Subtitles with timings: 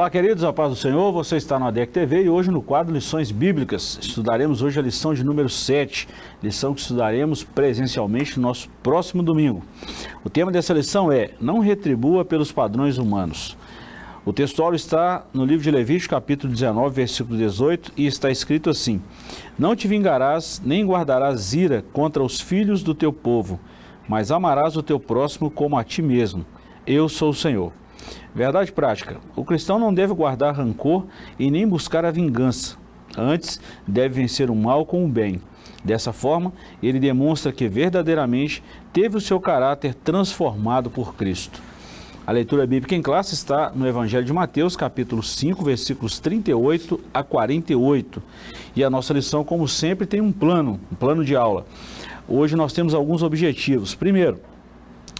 [0.00, 2.90] Olá, queridos, a paz do Senhor, você está no ADEC TV e hoje no quadro
[2.90, 3.98] Lições Bíblicas.
[4.00, 6.08] Estudaremos hoje a lição de número 7,
[6.42, 9.62] lição que estudaremos presencialmente no nosso próximo domingo.
[10.24, 13.58] O tema dessa lição é Não retribua pelos padrões humanos.
[14.24, 19.02] O textual está no livro de Levítico, capítulo 19, versículo 18, e está escrito assim:
[19.58, 23.60] Não te vingarás, nem guardarás ira contra os filhos do teu povo,
[24.08, 26.46] mas amarás o teu próximo como a ti mesmo.
[26.86, 27.70] Eu sou o Senhor.
[28.34, 31.04] Verdade prática: o cristão não deve guardar rancor
[31.38, 32.76] e nem buscar a vingança.
[33.16, 35.40] Antes, deve vencer o mal com o bem.
[35.84, 41.60] Dessa forma, ele demonstra que verdadeiramente teve o seu caráter transformado por Cristo.
[42.26, 47.24] A leitura bíblica em classe está no Evangelho de Mateus, capítulo 5, versículos 38 a
[47.24, 48.22] 48.
[48.76, 51.66] E a nossa lição, como sempre, tem um plano, um plano de aula.
[52.28, 53.94] Hoje nós temos alguns objetivos.
[53.94, 54.38] Primeiro,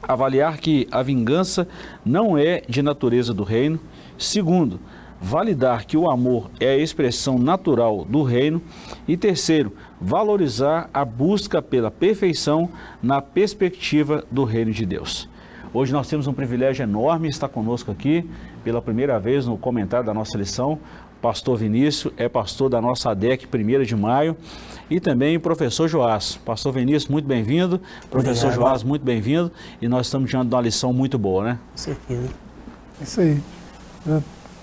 [0.02, 1.66] avaliar que a vingança
[2.04, 3.78] não é de natureza do reino.
[4.18, 4.80] Segundo,
[5.20, 8.62] validar que o amor é a expressão natural do reino.
[9.06, 12.70] E terceiro, valorizar a busca pela perfeição
[13.02, 15.28] na perspectiva do reino de Deus.
[15.72, 18.28] Hoje nós temos um privilégio enorme estar conosco aqui
[18.64, 20.80] pela primeira vez no comentário da nossa lição.
[21.20, 24.36] Pastor Vinícius é pastor da nossa ADEC 1 de maio
[24.88, 26.36] e também o professor Joás.
[26.44, 27.80] Pastor Vinícius, muito bem-vindo.
[28.10, 28.68] Professor Obrigado.
[28.68, 29.52] Joás, muito bem-vindo.
[29.82, 31.58] E nós estamos diante de uma lição muito boa, né?
[31.72, 32.28] Com certeza.
[33.00, 33.40] É isso aí.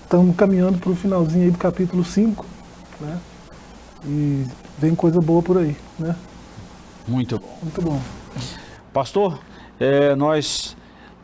[0.02, 2.44] Estamos caminhando para o finalzinho aí do capítulo 5,
[3.00, 3.18] né?
[4.04, 4.44] E
[4.78, 6.16] vem coisa boa por aí, né?
[7.06, 7.58] Muito bom.
[7.62, 8.00] Muito bom.
[8.92, 9.38] Pastor,
[9.78, 10.76] é, nós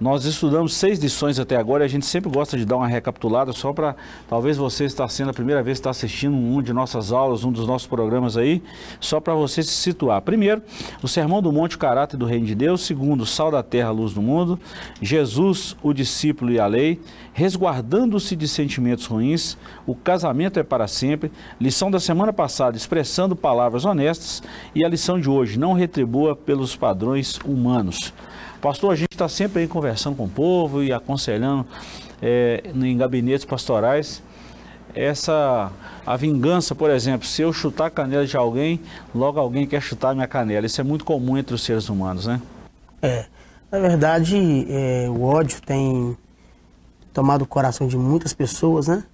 [0.04, 3.54] nós estudamos seis lições até agora e a gente sempre gosta de dar uma recapitulada
[3.54, 3.96] só para
[4.28, 7.50] talvez você está sendo a primeira vez que está assistindo um de nossas aulas, um
[7.50, 8.62] dos nossos programas aí,
[9.00, 10.20] só para você se situar.
[10.20, 10.60] Primeiro,
[11.02, 12.82] o Sermão do Monte, o caráter do Reino de Deus.
[12.82, 14.60] Segundo, sal da terra, luz do mundo.
[15.00, 17.00] Jesus, o discípulo e a lei.
[17.32, 19.56] Resguardando-se de sentimentos ruins.
[19.86, 21.32] O casamento é para sempre.
[21.58, 24.42] Lição da semana passada, expressando palavras honestas.
[24.74, 28.12] E a lição de hoje, não retribua pelos padrões humanos.
[28.64, 31.66] Pastor, a gente está sempre aí conversando com o povo e aconselhando
[32.22, 34.22] é, em gabinetes pastorais.
[34.94, 35.70] Essa,
[36.06, 38.80] a vingança, por exemplo, se eu chutar a canela de alguém,
[39.14, 40.64] logo alguém quer chutar a minha canela.
[40.64, 42.40] Isso é muito comum entre os seres humanos, né?
[43.02, 43.26] É,
[43.70, 46.16] na verdade, é, o ódio tem
[47.12, 49.04] tomado o coração de muitas pessoas, né?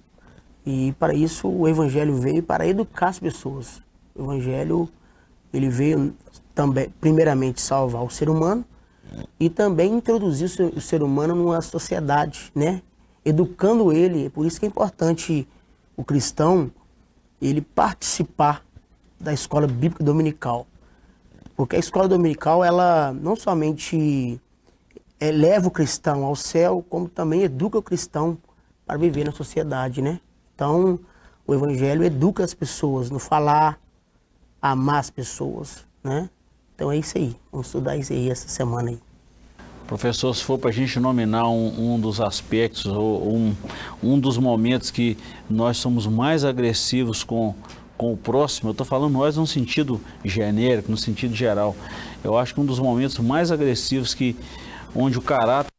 [0.65, 3.81] E para isso o Evangelho veio para educar as pessoas.
[4.15, 4.87] O Evangelho,
[5.53, 6.15] ele veio
[6.55, 8.63] também, primeiramente, salvar o ser humano,
[9.39, 12.81] e também introduzir o ser humano numa sociedade, né?
[13.23, 14.27] Educando ele.
[14.27, 15.47] É por isso que é importante
[15.95, 16.71] o cristão
[17.41, 18.63] ele participar
[19.19, 20.67] da escola bíblica dominical.
[21.55, 24.39] Porque a escola dominical, ela não somente
[25.19, 28.37] eleva o cristão ao céu, como também educa o cristão
[28.85, 30.19] para viver na sociedade, né?
[30.55, 30.99] Então,
[31.45, 33.79] o evangelho educa as pessoas no falar,
[34.61, 36.29] amar as pessoas, né?
[36.81, 37.35] Então é isso aí.
[37.51, 38.97] Vamos estudar isso aí essa semana aí.
[39.85, 43.55] Professor, se for para a gente nominar um, um, dos aspectos ou um,
[44.01, 45.15] um dos momentos que
[45.47, 47.53] nós somos mais agressivos com,
[47.95, 51.75] com o próximo, eu estou falando nós no sentido genérico, no sentido geral.
[52.23, 54.35] Eu acho que um dos momentos mais agressivos que
[54.95, 55.69] onde o caráter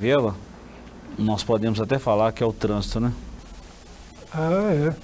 [0.00, 0.34] revela,
[1.18, 3.12] nós podemos até falar que é o trânsito, né?
[4.32, 4.96] Ah, é.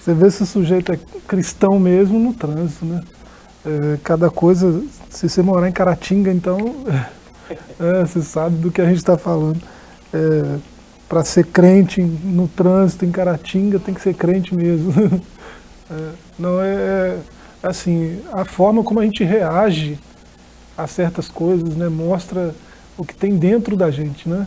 [0.00, 0.98] Você vê se o sujeito é
[1.28, 3.00] cristão mesmo no trânsito, né?
[3.64, 6.58] É, cada coisa, se você morar em Caratinga, então,
[7.50, 9.60] é, você sabe do que a gente está falando.
[10.12, 10.58] É,
[11.08, 14.92] Para ser crente no trânsito em Caratinga, tem que ser crente mesmo.
[15.90, 17.18] É, não é, é
[17.62, 19.98] assim, a forma como a gente reage
[20.76, 22.54] a certas coisas, né, mostra
[22.98, 24.46] o que tem dentro da gente, né?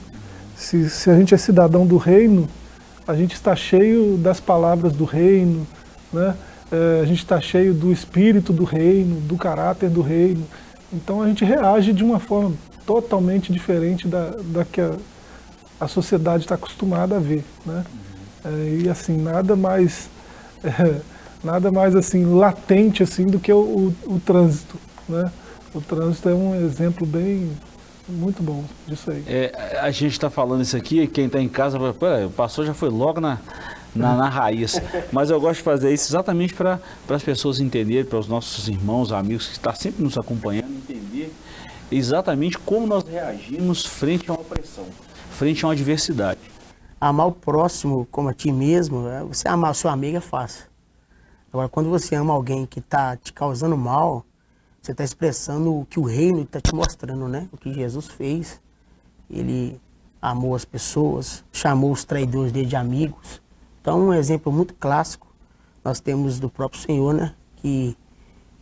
[0.55, 2.47] Se, se a gente é cidadão do reino,
[3.07, 5.65] a gente está cheio das palavras do reino,
[6.13, 6.35] né?
[6.71, 10.45] É, a gente está cheio do espírito do reino, do caráter do reino.
[10.91, 12.53] Então a gente reage de uma forma
[12.85, 14.95] totalmente diferente da, da que a,
[15.79, 17.43] a sociedade está acostumada a ver.
[17.65, 17.83] Né?
[18.45, 20.09] É, e assim, nada mais,
[20.63, 21.01] é,
[21.43, 24.77] nada mais assim, latente assim, do que o, o, o trânsito.
[25.09, 25.31] Né?
[25.73, 27.51] O trânsito é um exemplo bem,
[28.07, 29.23] muito bom disso aí.
[29.27, 32.89] É, a gente está falando isso aqui, quem está em casa, o pastor já foi
[32.89, 33.39] logo na,
[33.95, 34.81] na, na raiz.
[35.11, 36.79] Mas eu gosto de fazer isso exatamente para
[37.09, 41.33] as pessoas entenderem, para os nossos irmãos, amigos que estão sempre nos acompanhando, entender
[41.91, 44.85] exatamente como nós reagimos frente a uma opressão,
[45.31, 46.39] frente a uma adversidade.
[46.99, 50.65] Amar o próximo como a ti mesmo, é, você amar o seu amigo é fácil.
[51.51, 54.23] Agora, quando você ama alguém que está te causando mal,
[54.81, 57.49] você está expressando o que o reino está te mostrando, né?
[57.51, 58.61] O que Jesus fez.
[59.29, 59.79] Ele
[60.21, 63.41] amou as pessoas, chamou os traidores dele de amigos.
[63.81, 65.31] Então, um exemplo muito clássico
[65.83, 67.33] nós temos do próprio Senhor, né?
[67.57, 67.95] Que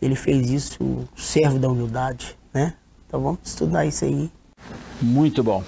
[0.00, 2.74] ele fez isso, o servo da humildade, né?
[3.06, 4.30] Então vamos estudar isso aí.
[5.00, 5.62] Muito bom.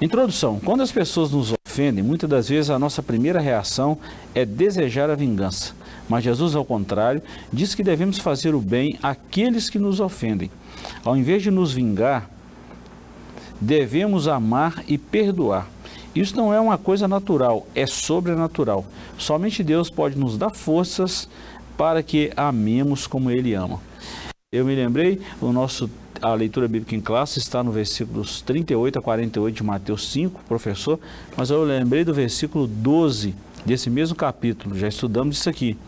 [0.00, 0.60] Introdução.
[0.60, 3.96] Quando as pessoas nos ofendem, muitas das vezes a nossa primeira reação
[4.34, 5.74] é desejar a vingança.
[6.08, 7.22] Mas Jesus, ao contrário,
[7.52, 10.50] diz que devemos fazer o bem àqueles que nos ofendem.
[11.04, 12.28] Ao invés de nos vingar,
[13.60, 15.68] devemos amar e perdoar.
[16.14, 18.84] Isso não é uma coisa natural, é sobrenatural.
[19.16, 21.26] Somente Deus pode nos dar forças
[21.76, 23.80] para que amemos como Ele ama.
[24.52, 25.88] Eu me lembrei, o nosso,
[26.20, 31.00] a leitura bíblica em classe está no versículos 38 a 48 de Mateus 5, professor,
[31.34, 33.34] mas eu lembrei do versículo 12
[33.64, 35.78] desse mesmo capítulo, já estudamos isso aqui.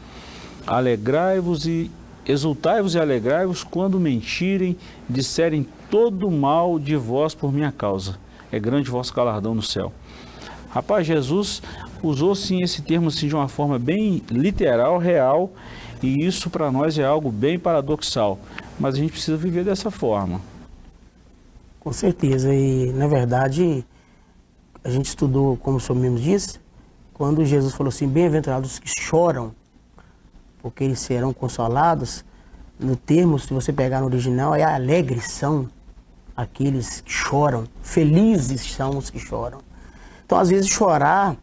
[0.67, 1.91] Alegrai-vos e
[2.27, 8.19] exultai-vos e alegrai-vos quando mentirem, disserem todo mal de vós por minha causa.
[8.51, 9.93] É grande vosso galardão no céu.
[10.75, 11.63] Rapaz, Jesus
[12.03, 15.53] usou sim esse termo assim, de uma forma bem literal, real,
[16.03, 18.41] e isso para nós é algo bem paradoxal.
[18.77, 20.41] Mas a gente precisa viver dessa forma.
[21.79, 23.87] Com certeza, e na verdade,
[24.83, 26.59] a gente estudou, como o senhor mesmo disse,
[27.13, 29.55] quando Jesus falou assim: Bem-aventurados que choram,
[30.61, 32.25] porque eles serão consolados.
[32.81, 35.69] No termo, se você pegar no original, é alegres são
[36.37, 39.61] aqueles que choram, felizes são os que choram.
[40.25, 41.37] Então, às vezes, chorar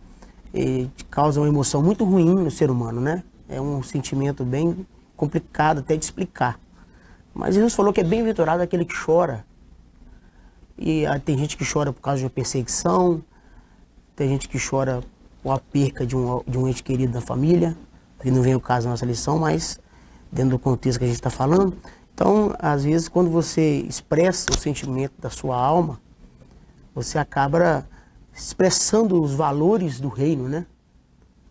[0.53, 3.23] eh, causa uma emoção muito ruim no ser humano, né?
[3.47, 4.85] É um sentimento bem
[5.15, 6.59] complicado até de explicar.
[7.33, 9.45] Mas Jesus falou que é bem-aventurado aquele que chora.
[10.77, 13.23] E ah, tem gente que chora por causa de uma perseguição,
[14.15, 15.01] tem gente que chora
[15.43, 17.77] por a perca de um, de um ente querido da família,
[18.19, 19.79] que não vem o caso da nossa lição, mas
[20.31, 21.75] dentro do contexto que a gente está falando.
[22.13, 25.99] Então, às vezes, quando você expressa o sentimento da sua alma,
[26.93, 27.87] você acaba
[28.33, 30.65] expressando os valores do reino, né?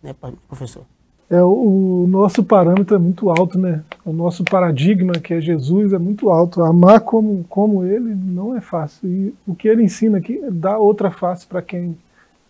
[0.01, 0.15] Né,
[0.47, 0.83] professor?
[1.29, 3.83] É, o nosso parâmetro é muito alto, né?
[4.03, 6.61] O nosso paradigma, que é Jesus, é muito alto.
[6.61, 9.07] Amar como, como ele não é fácil.
[9.07, 11.97] E o que ele ensina aqui dar outra face para quem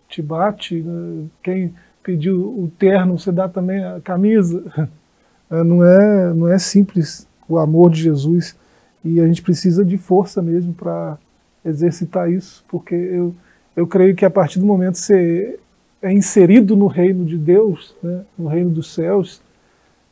[0.08, 1.26] te bate, né?
[1.42, 4.62] quem pediu o terno, você dá também a camisa.
[5.50, 8.56] É, não é, não é simples o amor de Jesus
[9.04, 11.18] e a gente precisa de força mesmo para
[11.62, 13.34] exercitar isso, porque eu,
[13.74, 15.58] eu creio que a partir do momento que você
[16.00, 19.40] é inserido no reino de Deus, né, no reino dos céus,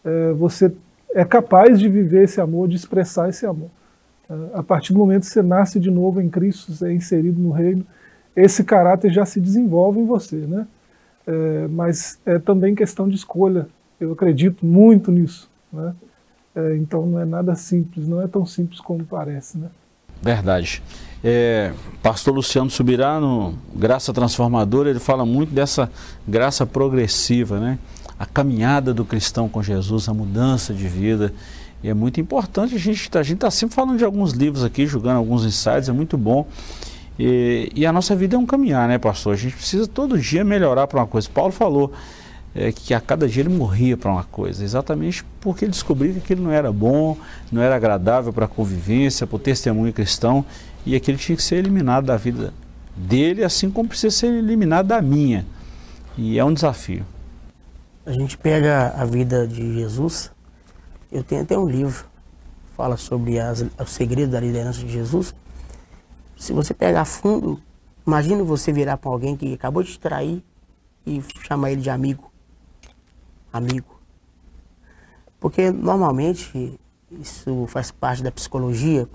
[0.04, 0.72] é, você
[1.14, 3.68] é capaz de viver esse amor, de expressar esse amor.
[4.28, 7.40] É, a partir do momento que você nasce de novo em Cristo, você é inserido
[7.40, 7.84] no reino,
[8.34, 10.66] esse caráter já se desenvolve em você, né?
[11.26, 13.66] É, mas é também questão de escolha.
[14.00, 15.94] Eu acredito muito nisso, né?
[16.54, 19.68] É, então não é nada simples, não é tão simples como parece, né?
[20.22, 20.82] Verdade.
[21.22, 21.72] É,
[22.02, 25.90] Pastor Luciano Subirá, no Graça Transformadora, ele fala muito dessa
[26.26, 27.78] graça progressiva, né?
[28.18, 31.32] A caminhada do cristão com Jesus, a mudança de vida.
[31.82, 35.18] E é muito importante, a gente está tá sempre falando de alguns livros aqui, julgando
[35.18, 36.46] alguns insights, é muito bom.
[37.18, 39.34] E, e, a nossa vida é um caminhar, né, pastor?
[39.34, 41.28] A gente precisa todo dia melhorar para uma coisa.
[41.28, 41.92] Paulo falou
[42.54, 46.18] é, que a cada dia ele morria para uma coisa, exatamente porque ele descobriu que
[46.18, 47.16] aquilo não era bom,
[47.50, 50.44] não era agradável para a convivência, para o testemunho cristão
[50.84, 52.52] e aquilo tinha que ser eliminado da vida
[52.96, 55.46] dele, assim como precisa ser eliminado da minha.
[56.16, 57.04] E é um desafio.
[58.04, 60.30] A gente pega a vida de Jesus,
[61.12, 62.10] eu tenho até um livro
[62.80, 65.34] fala sobre as, os segredos da liderança de Jesus.
[66.34, 67.60] Se você pegar fundo,
[68.06, 70.42] imagine você virar para alguém que acabou de te trair
[71.06, 72.29] e chamar ele de amigo.
[73.52, 74.00] Amigo.
[75.38, 76.78] Porque normalmente
[77.10, 79.08] isso faz parte da psicologia,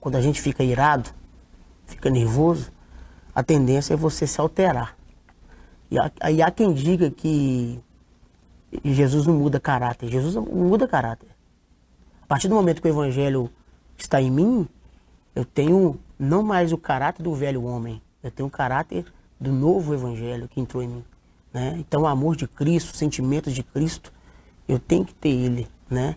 [0.00, 1.10] quando a gente fica irado,
[1.86, 2.72] fica nervoso,
[3.34, 4.96] a tendência é você se alterar.
[5.90, 7.80] E há, e há quem diga que
[8.84, 10.08] Jesus não muda caráter.
[10.08, 11.28] Jesus não muda caráter.
[12.22, 13.50] A partir do momento que o evangelho
[13.96, 14.68] está em mim,
[15.34, 19.06] eu tenho não mais o caráter do velho homem, eu tenho o caráter
[19.40, 21.04] do novo evangelho que entrou em mim.
[21.58, 21.74] Né?
[21.78, 24.12] Então, o amor de Cristo, os sentimentos de Cristo,
[24.68, 25.68] eu tenho que ter ele.
[25.90, 26.14] Né?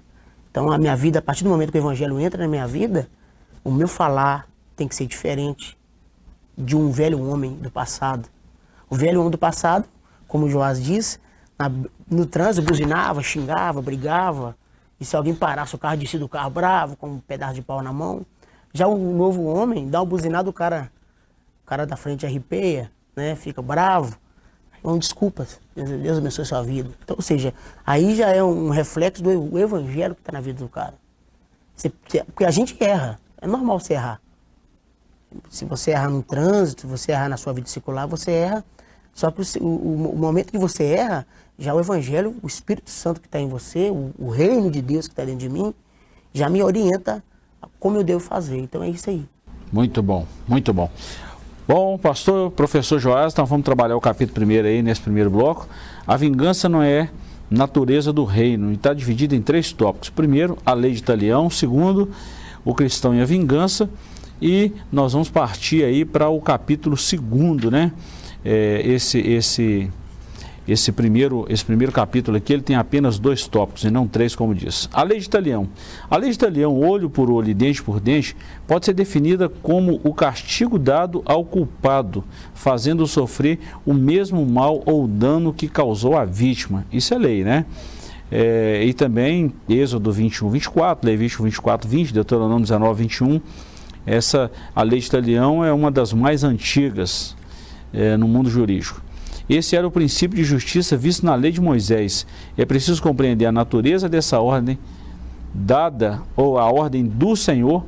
[0.52, 3.10] Então, a minha vida, a partir do momento que o evangelho entra na minha vida,
[3.64, 5.76] o meu falar tem que ser diferente
[6.56, 8.30] de um velho homem do passado.
[8.88, 9.88] O velho homem do passado,
[10.28, 11.20] como o Joás diz,
[11.58, 11.72] na,
[12.08, 14.56] no trânsito buzinava, xingava, brigava.
[15.00, 17.82] E se alguém parasse o carro, descia do carro bravo, com um pedaço de pau
[17.82, 18.24] na mão.
[18.72, 20.92] Já o novo homem dá uma buzinada, o cara,
[21.64, 23.36] o cara da frente arrepeia, né?
[23.36, 24.16] fica bravo.
[24.82, 26.90] Então, desculpas, Deus abençoe a sua vida.
[27.04, 27.54] Então, ou seja,
[27.86, 30.96] aí já é um reflexo do evangelho que está na vida do cara.
[31.76, 33.20] Você, porque a gente erra.
[33.40, 34.20] É normal você errar.
[35.50, 38.66] Se você erra no trânsito, você errar na sua vida circular, você erra.
[39.14, 41.28] Só que o, o, o momento que você erra,
[41.60, 45.08] já o Evangelho, o Espírito Santo que está em você, o, o, reino de Deus
[45.08, 45.74] que está dentro de mim,
[46.34, 47.24] já me orienta
[47.80, 48.58] como eu devo fazer.
[48.58, 49.24] Então é isso aí.
[49.72, 50.90] Muito bom, muito bom.
[51.68, 55.70] Bom, pastor, professor Joás, então vamos trabalhar o capítulo primeiro aí, nesse primeiro bloco.
[56.08, 57.10] A vingança não é
[57.52, 60.10] natureza do reino e está dividida em três tópicos.
[60.10, 61.50] Primeiro, a lei de Italião.
[61.52, 62.10] Segundo,
[62.66, 63.88] o cristão e a vingança.
[64.42, 67.92] E nós vamos partir aí para o capítulo segundo, né?
[68.44, 69.88] É, esse, esse
[70.72, 74.56] esse primeiro, esse primeiro capítulo aqui, ele tem apenas dois tópicos e não três, como
[74.56, 74.90] diz.
[74.94, 75.68] A lei de Italião.
[76.10, 78.36] A lei de Italião, olho por olho e dente por dente,
[78.66, 82.24] pode ser definida como o castigo dado ao culpado,
[82.54, 86.86] fazendo sofrer o mesmo mal ou dano que causou a vítima.
[86.92, 87.66] Isso é lei, né?
[88.32, 93.42] É, e também Êxodo 21, 24, Levítico 24, 20, Deuteronômio 19, 21.
[94.06, 97.36] Essa, a lei de Italião é uma das mais antigas
[97.94, 99.11] é, no mundo jurídico.
[99.52, 102.26] Esse era o princípio de justiça visto na lei de Moisés.
[102.58, 104.80] É preciso compreender a natureza dessa ordem
[105.54, 107.84] dada, ou a ordem do Senhor,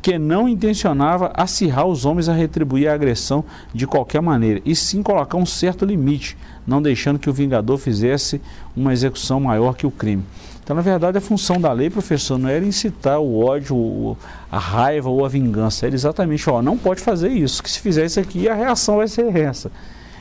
[0.00, 3.44] que não intencionava acirrar os homens a retribuir a agressão
[3.74, 8.40] de qualquer maneira, e sim colocar um certo limite, não deixando que o vingador fizesse
[8.76, 10.22] uma execução maior que o crime.
[10.62, 14.16] Então, na verdade, a função da lei, professor, não era incitar o ódio,
[14.52, 15.84] a raiva ou a vingança.
[15.84, 19.08] Era exatamente, ó, não pode fazer isso, que se fizer isso aqui, a reação vai
[19.08, 19.68] ser essa.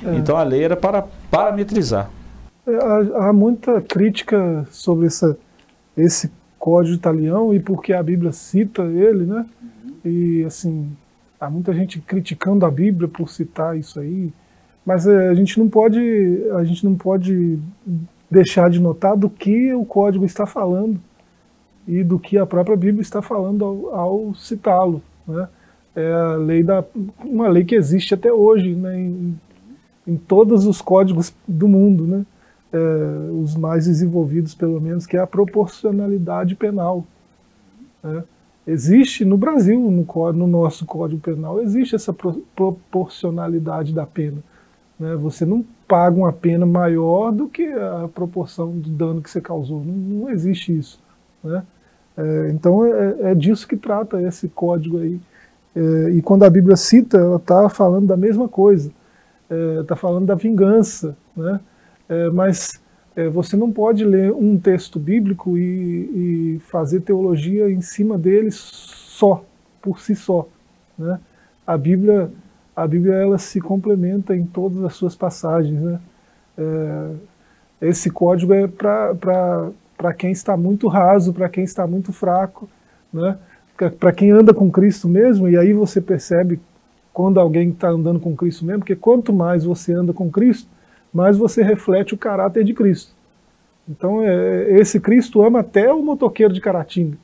[0.03, 0.15] É.
[0.15, 2.10] Então a lei era para parametrizar.
[2.65, 5.38] É, há, há muita crítica sobre essa,
[5.98, 9.46] esse código italiano e porque a Bíblia cita ele, né?
[9.62, 9.93] Uhum.
[10.05, 10.91] E assim,
[11.39, 14.31] há muita gente criticando a Bíblia por citar isso aí,
[14.86, 16.00] mas é, a gente não pode,
[16.55, 17.60] a gente não pode
[18.29, 21.00] deixar de notar do que o código está falando
[21.88, 25.48] e do que a própria Bíblia está falando ao, ao citá-lo, né?
[25.93, 26.86] É a lei da
[27.25, 28.98] uma lei que existe até hoje, né?
[28.98, 29.38] Em,
[30.08, 32.25] em todos os códigos do mundo, né?
[32.74, 37.05] É, os mais desenvolvidos pelo menos, que é a proporcionalidade penal.
[38.01, 38.24] Né?
[38.65, 44.38] Existe no Brasil, no, no, nosso Código Penal, existe essa pro, proporcionalidade da pena.
[44.98, 45.15] Né?
[45.17, 49.84] Você não paga uma pena maior do que a proporção do dano que você causou.
[49.84, 50.98] Não, não existe isso.
[51.43, 51.63] Né?
[52.15, 55.20] É, então é, é, disso que trata esse código aí.
[55.75, 58.91] É, e quando a Bíblia cita, ela está falando da mesma coisa
[59.81, 61.60] está é, falando da vingança, né?
[62.08, 62.81] É, mas
[63.15, 68.50] é, você não pode ler um texto bíblico e, e, fazer teologia em cima dele
[68.51, 69.43] só,
[69.81, 70.48] por si só.
[70.98, 71.20] Né?
[71.65, 72.31] A Bíblia,
[72.75, 75.79] a Bíblia ela se complementa em todas as suas passagens.
[75.79, 76.00] Né?
[76.58, 77.12] É,
[77.81, 82.70] esse código é para quem está muito raso, para quem está muito fraco,
[83.12, 83.38] né?
[84.00, 86.60] para quem anda com Cristo mesmo, e aí você percebe
[87.13, 90.69] quando alguém está andando com Cristo mesmo, porque quanto mais você anda com Cristo,
[91.13, 93.13] mais você reflete o caráter de Cristo.
[93.89, 97.17] Então, é, esse Cristo ama até o motoqueiro de Caratinga.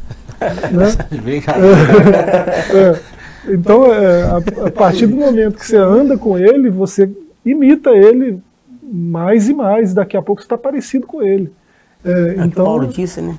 [0.72, 0.86] né?
[2.72, 7.10] é, é, então, é, a, a, partir do momento que você anda com ele, você
[7.44, 8.40] imita ele
[8.82, 9.92] mais e mais.
[9.92, 11.52] Daqui a pouco você está parecido com ele.
[12.04, 13.38] É, é então, Paulo disse, né?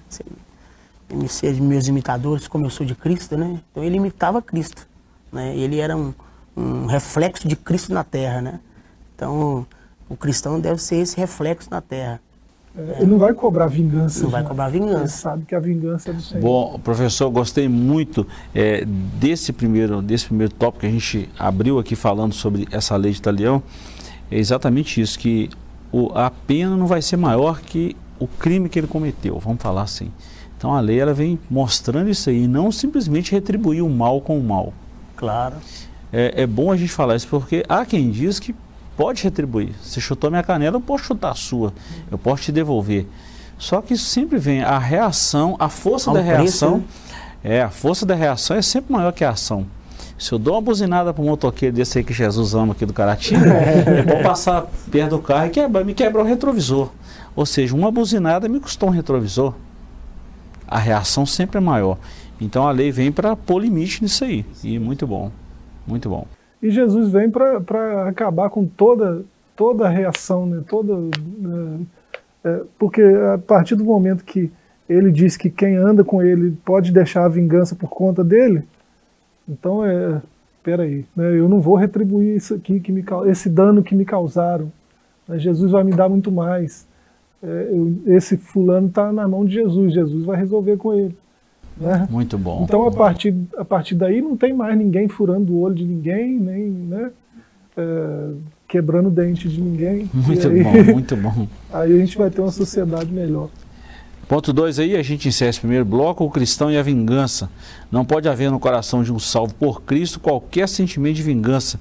[1.28, 3.60] Ser meus imitadores, como eu sou de Cristo, né?
[3.72, 4.88] Então ele imitava Cristo.
[5.32, 5.56] Né?
[5.56, 6.14] Ele era um,
[6.56, 8.42] um reflexo de Cristo na Terra.
[8.42, 8.60] Né?
[9.16, 9.66] Então,
[10.10, 12.20] o cristão deve ser esse reflexo na Terra.
[12.78, 14.24] É, ele não vai cobrar vingança.
[14.24, 14.38] Não já.
[14.38, 15.00] vai cobrar vingança.
[15.00, 16.42] Ele sabe que a vingança é do Senhor.
[16.42, 21.96] Bom, professor, gostei muito é, desse primeiro desse primeiro tópico que a gente abriu aqui
[21.96, 23.62] falando sobre essa lei de Italião.
[24.32, 25.50] É exatamente isso, que
[25.92, 29.82] o, a pena não vai ser maior que o crime que ele cometeu, vamos falar
[29.84, 30.12] assim.
[30.58, 34.44] Então a lei ela vem mostrando isso aí, não simplesmente retribuir o mal com o
[34.44, 34.74] mal.
[35.20, 35.58] Claro.
[36.12, 38.56] É, é bom a gente falar isso porque há quem diz que
[38.96, 39.74] pode retribuir.
[39.84, 41.74] Você chutou minha canela, eu posso chutar a sua.
[42.10, 43.06] Eu posso te devolver.
[43.58, 46.80] Só que sempre vem a reação, a força da reação.
[46.80, 46.88] Preço,
[47.44, 47.58] né?
[47.58, 49.68] É, a força da reação é sempre maior que a ação.
[50.18, 52.94] Se eu dou uma buzinada para um motoqueiro desse aí que Jesus ama aqui do
[52.94, 53.46] Caratinga,
[54.00, 56.90] eu vou passar perto do carro e quebra, me quebra o retrovisor.
[57.36, 59.54] Ou seja, uma buzinada me custou um retrovisor.
[60.68, 61.98] A reação sempre é maior.
[62.40, 64.46] Então a lei vem para pôr limite nisso aí.
[64.64, 65.32] E muito bom,
[65.86, 66.26] muito bom.
[66.62, 69.24] E Jesus vem para acabar com toda,
[69.56, 70.64] toda a reação, né?
[70.68, 70.94] toda,
[72.44, 74.52] é, é, porque a partir do momento que
[74.88, 78.64] ele diz que quem anda com ele pode deixar a vingança por conta dele,
[79.48, 80.22] então é,
[80.64, 81.38] peraí, né?
[81.38, 84.72] eu não vou retribuir isso aqui, que me, esse dano que me causaram.
[85.28, 85.40] Né?
[85.40, 86.88] Jesus vai me dar muito mais.
[87.42, 91.16] É, eu, esse fulano está na mão de Jesus, Jesus vai resolver com ele.
[91.80, 92.08] Né?
[92.10, 92.64] Muito bom.
[92.64, 96.38] Então, a partir, a partir daí, não tem mais ninguém furando o olho de ninguém,
[96.38, 97.12] nem né,
[97.78, 98.30] é,
[98.68, 100.10] quebrando o dente de ninguém.
[100.14, 101.48] Muito aí, bom, muito bom.
[101.72, 103.50] Aí a gente vai ter uma sociedade melhor.
[104.28, 107.50] Ponto 2 aí, a gente encerra esse primeiro bloco, o cristão e a vingança.
[107.92, 111.80] Não pode haver no coração de um salvo por Cristo qualquer sentimento de vingança,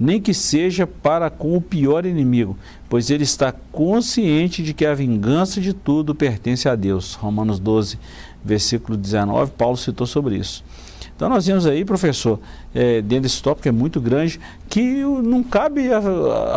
[0.00, 2.58] nem que seja para com o pior inimigo,
[2.88, 7.14] pois ele está consciente de que a vingança de tudo pertence a Deus.
[7.14, 7.96] Romanos 12,
[8.44, 10.64] versículo 19, Paulo citou sobre isso.
[11.16, 12.40] Então nós vemos aí, professor,
[12.74, 15.98] é, dentro desse tópico é muito grande, que não cabe a,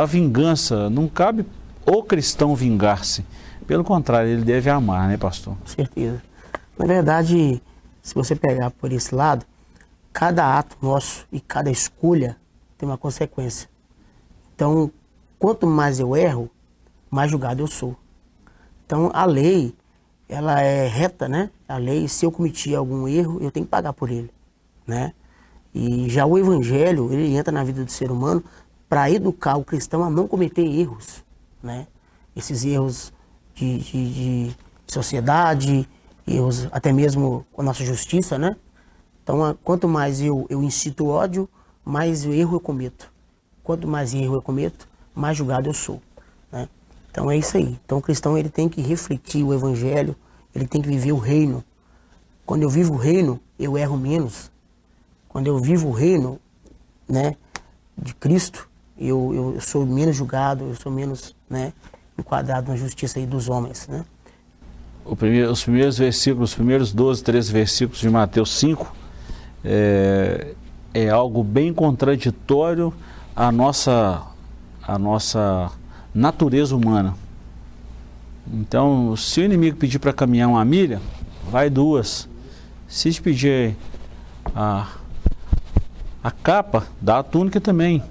[0.02, 1.46] a vingança, não cabe
[1.86, 3.24] o cristão vingar-se.
[3.66, 5.56] Pelo contrário, ele deve amar, né, pastor?
[5.56, 6.22] Com certeza.
[6.78, 7.62] Na verdade,
[8.02, 9.46] se você pegar por esse lado,
[10.12, 12.38] cada ato nosso e cada escolha
[12.78, 13.70] tem uma consequência.
[14.56, 14.92] Então,
[15.38, 16.50] quanto mais eu erro,
[17.12, 17.96] mais julgado eu sou.
[18.86, 19.76] Então, a lei,
[20.30, 21.50] ela é reta, né?
[21.68, 24.30] A lei, se eu cometi algum erro, eu tenho que pagar por ele,
[24.86, 25.14] né?
[25.74, 28.44] E já o evangelho, ele entra na vida do ser humano
[28.90, 31.24] para educar o cristão a não cometer erros,
[31.62, 31.88] né?
[32.36, 33.14] Esses erros
[33.54, 34.56] de, de, de
[34.88, 35.88] sociedade,
[36.28, 38.56] erros até mesmo com a nossa justiça, né?
[39.24, 41.50] Então, quanto mais eu, eu incito ódio,
[41.84, 43.12] mais erro eu cometo.
[43.64, 46.02] Quanto mais erro eu cometo, mais julgado eu sou.
[46.52, 46.70] Né?
[47.18, 47.76] Então é isso aí.
[47.84, 50.16] Então o cristão ele tem que refletir o evangelho,
[50.54, 51.64] ele tem que viver o reino.
[52.46, 54.52] Quando eu vivo o reino, eu erro menos.
[55.28, 56.40] Quando eu vivo o reino
[57.10, 57.36] né,
[57.98, 61.74] de Cristo, eu, eu, sou menos julgado, eu sou menos né,
[62.20, 64.06] enquadrado na justiça aí dos homens, né?
[65.18, 68.94] Primeiro, os primeiros versículos, os primeiros 12, 13 versículos de Mateus 5,
[69.66, 70.54] é,
[70.94, 72.94] é algo bem contraditório
[73.36, 74.22] à nossa,
[74.84, 75.72] à nossa
[76.18, 77.14] natureza humana.
[78.52, 81.00] Então, se o inimigo pedir para caminhar uma milha,
[81.52, 82.28] vai duas.
[82.88, 83.76] Se te pedir
[84.56, 84.88] a,
[86.24, 88.02] a capa, dá a túnica também.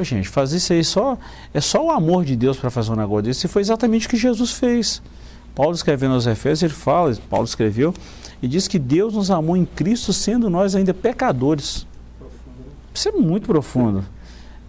[0.00, 1.16] Gente, fazer isso aí só
[1.52, 3.46] é só o amor de Deus para fazer um negócio desse.
[3.46, 5.00] E foi exatamente o que Jesus fez.
[5.54, 7.94] Paulo escrevendo aos Efésios, ele fala, Paulo escreveu
[8.42, 11.86] e diz que Deus nos amou em Cristo, sendo nós ainda pecadores.
[12.92, 14.04] Isso é muito profundo.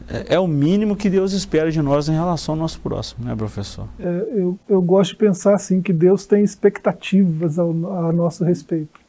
[0.10, 3.36] É, é, o mínimo que Deus espera de nós em relação ao nosso próximo, né,
[3.36, 3.88] professor?
[4.00, 9.00] É, eu, eu gosto de pensar assim que Deus tem expectativas ao, a nosso respeito.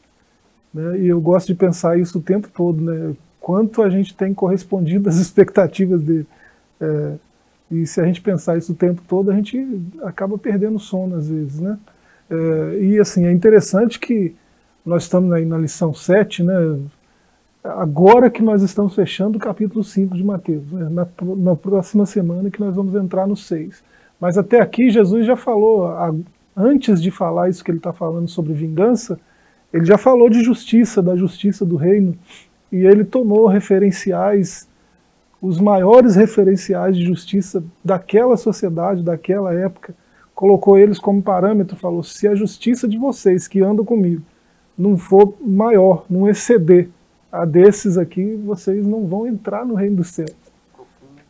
[0.73, 1.01] Né?
[1.01, 3.15] E eu gosto de pensar isso o tempo todo, né?
[3.41, 6.27] quanto a gente tem correspondido às expectativas dele.
[6.81, 7.13] É,
[7.71, 11.29] e se a gente pensar isso o tempo todo, a gente acaba perdendo sono às
[11.29, 11.79] vezes, né?
[12.29, 14.35] É, e assim, é interessante que
[14.85, 16.55] nós estamos aí na lição 7, né?
[17.79, 20.89] Agora que nós estamos fechando o capítulo 5 de Mateus, né?
[20.89, 23.83] na, na próxima semana que nós vamos entrar no 6.
[24.21, 26.15] Mas até aqui Jesus já falou, a,
[26.57, 29.19] antes de falar isso que ele está falando sobre vingança,
[29.73, 32.17] ele já falou de justiça, da justiça do reino,
[32.71, 34.69] e ele tomou referenciais,
[35.43, 39.95] os maiores referenciais de justiça daquela sociedade, daquela época,
[40.35, 44.23] colocou eles como parâmetro, falou: se a justiça de vocês que andam comigo
[44.79, 46.91] não for maior, não exceder
[47.31, 50.35] a desses aqui, vocês não vão entrar no reino dos céus.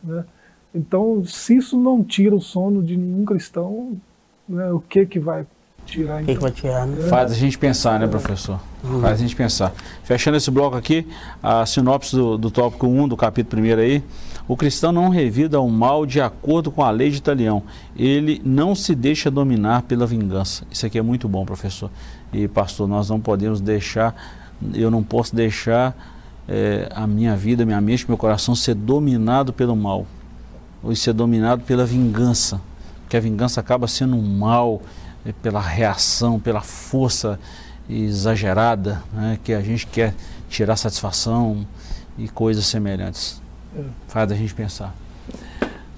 [0.03, 0.23] Né?
[0.73, 3.97] Então, se isso não tira o sono de nenhum cristão,
[4.47, 5.45] né, o que que vai
[5.85, 6.23] tirar.
[6.23, 7.07] Que que vai tirar né?
[7.07, 8.59] Faz a gente pensar, né, professor?
[8.83, 9.01] Uhum.
[9.01, 9.73] Faz a gente pensar.
[10.03, 11.07] Fechando esse bloco aqui,
[11.41, 14.03] a sinopse do, do tópico 1 do capítulo 1 aí.
[14.47, 17.63] O cristão não revida o mal de acordo com a lei de Italião.
[17.95, 20.65] Ele não se deixa dominar pela vingança.
[20.71, 21.89] Isso aqui é muito bom, professor.
[22.31, 24.15] E, pastor, nós não podemos deixar,
[24.73, 25.95] eu não posso deixar
[26.47, 30.05] é, a minha vida, minha mente, meu coração ser dominado pelo mal.
[30.83, 32.61] Ou ser dominado pela vingança.
[33.01, 34.81] Porque a vingança acaba sendo um mal
[35.25, 37.39] é, pela reação, pela força
[37.89, 40.13] exagerada, né, que a gente quer
[40.49, 41.65] tirar satisfação
[42.17, 43.41] e coisas semelhantes.
[43.77, 43.81] É.
[44.07, 44.93] Faz a gente pensar.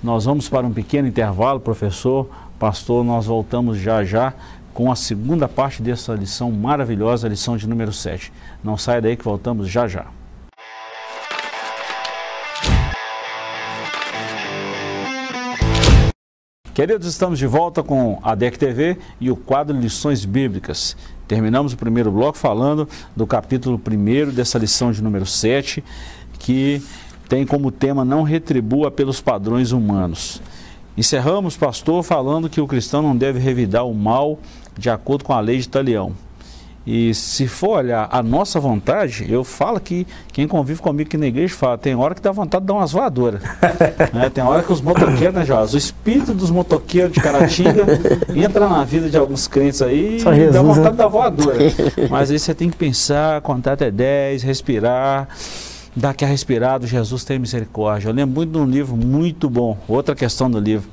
[0.02, 4.34] Nós vamos para um pequeno intervalo, professor, pastor, nós voltamos já já
[4.74, 8.32] com a segunda parte dessa lição maravilhosa, a lição de número 7.
[8.64, 10.08] Não saia daí que voltamos já já.
[16.74, 20.96] Queridos, estamos de volta com a DEC TV e o quadro Lições Bíblicas.
[21.28, 25.84] Terminamos o primeiro bloco falando do capítulo 1 dessa lição de número 7,
[26.40, 26.82] que
[27.28, 30.42] tem como tema Não retribua pelos padrões humanos.
[30.98, 34.40] Encerramos, pastor, falando que o cristão não deve revidar o mal
[34.78, 36.14] de acordo com a lei de Talião.
[36.92, 41.28] E se for olhar a nossa vontade, eu falo que quem convive comigo aqui na
[41.28, 43.44] igreja fala, tem hora que dá vontade de dar umas voadoras.
[44.12, 44.28] né?
[44.34, 45.76] Tem hora que os motoqueiros, né, Joás?
[45.76, 47.86] O espírito dos motoqueiros de Caratinga
[48.36, 50.90] entra na vida de alguns crentes aí Só e Jesus, dá vontade né?
[50.90, 51.58] de dar voadora.
[52.10, 55.28] Mas aí você tem que pensar, contar até 10, respirar,
[55.96, 58.10] dar aquela respirada, Jesus tem misericórdia.
[58.10, 60.90] Eu lembro muito de um livro muito bom, outra questão do livro.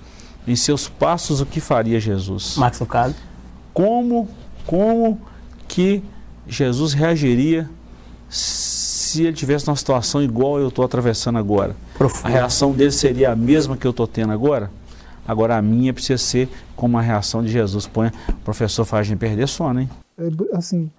[0.47, 2.57] Em seus passos, o que faria Jesus?
[2.59, 3.15] Max Lucado.
[3.73, 4.29] como,
[4.67, 5.19] como
[5.69, 6.03] que
[6.47, 7.69] Jesus reagiria
[8.29, 11.75] se ele tivesse numa situação igual eu estou atravessando agora?
[11.95, 12.31] A Profundo.
[12.33, 14.71] reação dele seria a mesma que eu estou tendo agora?
[15.27, 17.87] Agora a minha precisa ser como a reação de Jesus.
[17.87, 19.91] Põe o professor faz de perder sono, hein?
[20.19, 20.91] É, assim,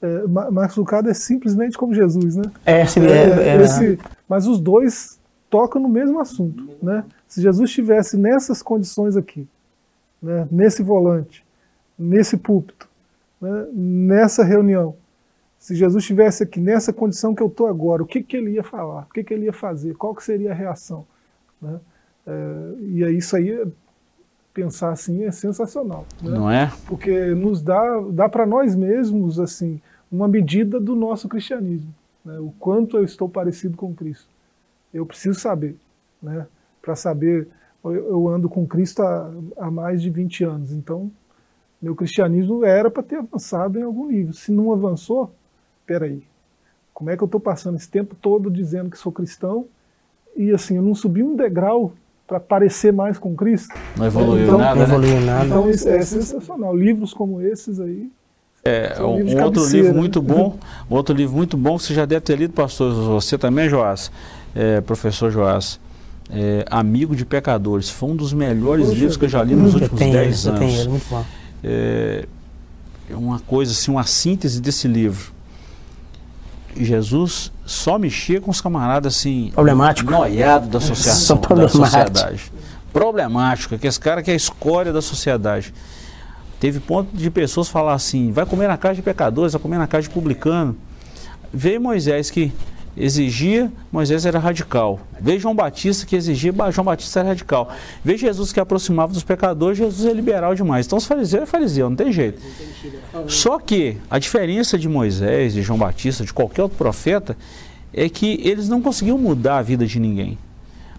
[0.00, 2.44] é, Ma- Marcos Lucado é simplesmente como Jesus, né?
[2.64, 3.98] É, assim, é, É, é, esse-
[4.28, 5.18] mas os dois
[5.50, 7.04] tocam no mesmo assunto, né?
[7.26, 9.46] Se Jesus estivesse nessas condições aqui,
[10.22, 10.46] né?
[10.50, 11.44] nesse volante,
[11.98, 12.88] nesse púlpito,
[13.44, 13.68] né?
[13.72, 14.96] nessa reunião,
[15.58, 18.62] se Jesus estivesse aqui nessa condição que eu estou agora, o que, que ele ia
[18.62, 19.06] falar?
[19.08, 19.94] O que, que ele ia fazer?
[19.94, 21.06] Qual que seria a reação?
[21.60, 21.80] né?
[22.26, 23.66] É, e aí isso aí,
[24.52, 26.06] pensar assim, é sensacional.
[26.22, 26.30] né?
[26.30, 26.72] Não é?
[26.86, 29.80] porque nos dá, dá para nós mesmos assim
[30.10, 31.92] uma medida do nosso cristianismo,
[32.24, 32.38] né?
[32.38, 34.28] o quanto eu estou parecido com Cristo.
[34.92, 35.76] Eu preciso saber,
[36.22, 36.46] né?
[36.80, 37.48] para saber,
[37.82, 41.10] eu, eu ando com Cristo há, há mais de 20 anos, então
[41.80, 44.32] meu cristianismo era para ter avançado em algum nível.
[44.32, 45.32] Se não avançou,
[45.86, 46.22] peraí,
[46.92, 49.66] como é que eu estou passando esse tempo todo dizendo que sou cristão
[50.36, 51.92] e assim, eu não subi um degrau
[52.26, 53.74] para parecer mais com Cristo?
[53.96, 54.94] Não evoluiu Então, nada, não né?
[54.94, 55.46] evoluiu nada.
[55.46, 56.74] Então isso é sensacional.
[56.76, 58.10] Livros como esses aí.
[58.64, 59.98] É, São um, um outro livro né?
[59.98, 60.56] muito bom,
[60.90, 64.10] um outro livro muito bom que você já deve ter lido, pastor, você também, Joás,
[64.54, 65.78] é, professor Joás,
[66.30, 67.90] é, Amigo de Pecadores.
[67.90, 70.64] Foi um dos melhores livros que eu já li nos últimos tenho, 10 eu tenho
[70.64, 70.80] anos.
[70.80, 71.24] ele, muito bom.
[71.64, 72.26] É
[73.10, 75.32] é uma coisa assim, uma síntese desse livro.
[76.76, 80.10] Jesus só mexia com os camaradas assim, Problemático.
[80.10, 82.52] noiado da associação, da sociedade.
[82.92, 85.72] Problemático, que esse cara que é a escória da sociedade.
[86.58, 89.86] Teve ponto de pessoas falar assim, vai comer na casa de pecadores, vai comer na
[89.86, 90.76] casa de publicano.
[91.52, 92.52] Veio Moisés que
[92.96, 95.00] exigia, Moisés era radical.
[95.20, 97.72] Veio João Batista que exigia, João Batista era radical.
[98.04, 100.86] Veio Jesus que aproximava dos pecadores, Jesus é liberal demais.
[100.86, 102.40] Então os fariseus é fariseu, não tem jeito.
[103.26, 107.36] Só que a diferença de Moisés, de João Batista, de qualquer outro profeta,
[107.92, 110.38] é que eles não conseguiam mudar a vida de ninguém.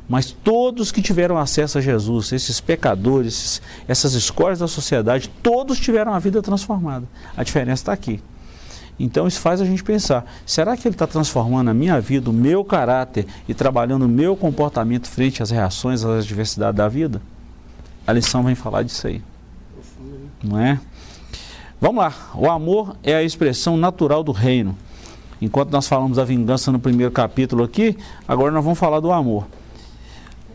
[0.07, 6.13] Mas todos que tiveram acesso a Jesus, esses pecadores, essas escórias da sociedade, todos tiveram
[6.13, 7.07] a vida transformada.
[7.35, 8.21] A diferença está aqui.
[8.99, 12.33] Então isso faz a gente pensar: será que ele está transformando a minha vida, o
[12.33, 17.21] meu caráter e trabalhando o meu comportamento frente às reações, às adversidades da vida?
[18.07, 19.21] A lição vem falar disso aí.
[20.43, 20.79] Não é?
[21.81, 22.13] Vamos lá.
[22.35, 24.77] O amor é a expressão natural do reino.
[25.41, 29.47] Enquanto nós falamos da vingança no primeiro capítulo aqui, agora nós vamos falar do amor.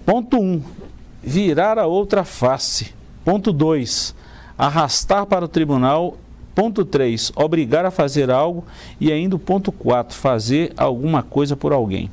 [0.07, 0.41] Ponto 1.
[0.41, 0.63] Um,
[1.23, 2.95] virar a outra face.
[3.25, 4.15] Ponto 2.
[4.57, 6.17] Arrastar para o tribunal.
[6.61, 7.33] Ponto 3.
[7.37, 8.67] Obrigar a fazer algo.
[9.01, 10.15] E ainda o ponto 4.
[10.15, 12.11] Fazer alguma coisa por alguém.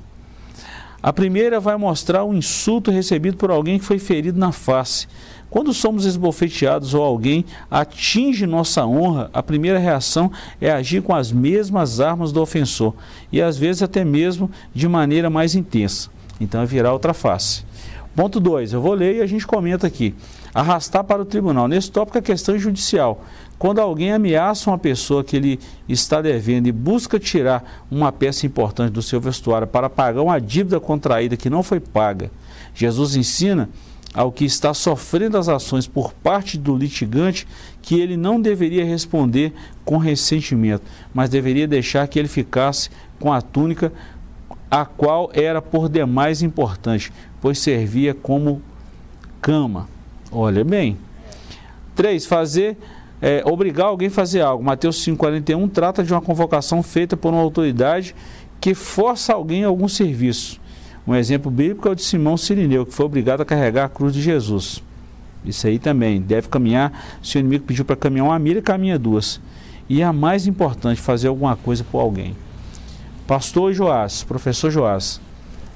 [1.04, 5.06] A primeira vai mostrar o insulto recebido por alguém que foi ferido na face.
[5.50, 10.32] Quando somos esbofeteados ou alguém atinge nossa honra, a primeira reação
[10.62, 12.94] é agir com as mesmas armas do ofensor
[13.30, 16.10] e às vezes até mesmo de maneira mais intensa.
[16.40, 17.66] Então é virar outra face.
[18.16, 20.16] Ponto 2, eu vou ler e a gente comenta aqui.
[20.52, 21.68] Arrastar para o tribunal.
[21.68, 23.24] Nesse tópico, a questão é judicial.
[23.60, 28.92] Quando alguém ameaça uma pessoa que ele está devendo e busca tirar uma peça importante
[28.92, 32.30] do seu vestuário para pagar uma dívida contraída que não foi paga,
[32.76, 33.68] Jesus ensina
[34.14, 37.48] ao que está sofrendo as ações por parte do litigante
[37.82, 42.90] que ele não deveria responder com ressentimento, mas deveria deixar que ele ficasse
[43.20, 43.92] com a túnica
[44.70, 48.62] a qual era por demais importante, pois servia como
[49.42, 49.88] cama.
[50.32, 50.98] Olha bem.
[51.96, 52.26] 3.
[52.26, 52.78] Fazer,
[53.22, 54.64] é, obrigar alguém a fazer algo.
[54.64, 58.16] Mateus 5,41 trata de uma convocação feita por uma autoridade
[58.60, 60.60] que força alguém a algum serviço.
[61.06, 64.14] Um exemplo bíblico é o de Simão Sirineu, que foi obrigado a carregar a cruz
[64.14, 64.84] de Jesus.
[65.46, 66.22] Isso aí também.
[66.22, 67.18] Deve caminhar.
[67.24, 69.40] Se o inimigo pediu para caminhar uma milha, caminha duas.
[69.88, 72.36] E a mais importante, fazer alguma coisa por alguém.
[73.26, 75.22] Pastor Joás, professor Joás,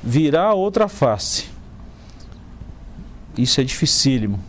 [0.03, 1.45] virar outra face.
[3.37, 4.39] Isso é dificílimo.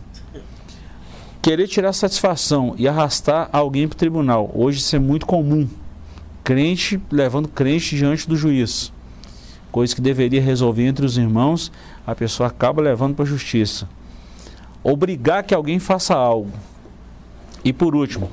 [1.43, 4.49] Querer tirar satisfação e arrastar alguém para o tribunal.
[4.55, 5.67] Hoje isso é muito comum.
[6.41, 8.93] Crente levando crente diante do juiz.
[9.69, 11.69] Coisa que deveria resolver entre os irmãos,
[12.07, 13.89] a pessoa acaba levando para a justiça.
[14.81, 16.49] Obrigar que alguém faça algo.
[17.61, 18.31] E por último,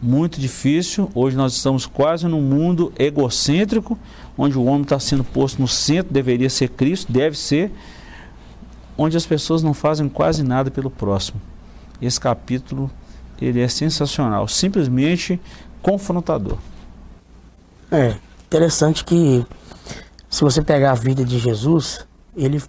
[0.00, 1.10] muito difícil.
[1.14, 3.98] Hoje nós estamos quase num mundo egocêntrico,
[4.38, 7.70] onde o homem está sendo posto no centro, deveria ser Cristo, deve ser,
[8.96, 11.38] onde as pessoas não fazem quase nada pelo próximo.
[12.00, 12.90] Esse capítulo
[13.40, 15.40] ele é sensacional, simplesmente
[15.82, 16.58] confrontador.
[17.90, 19.44] É interessante que
[20.28, 22.62] se você pegar a vida de Jesus, ele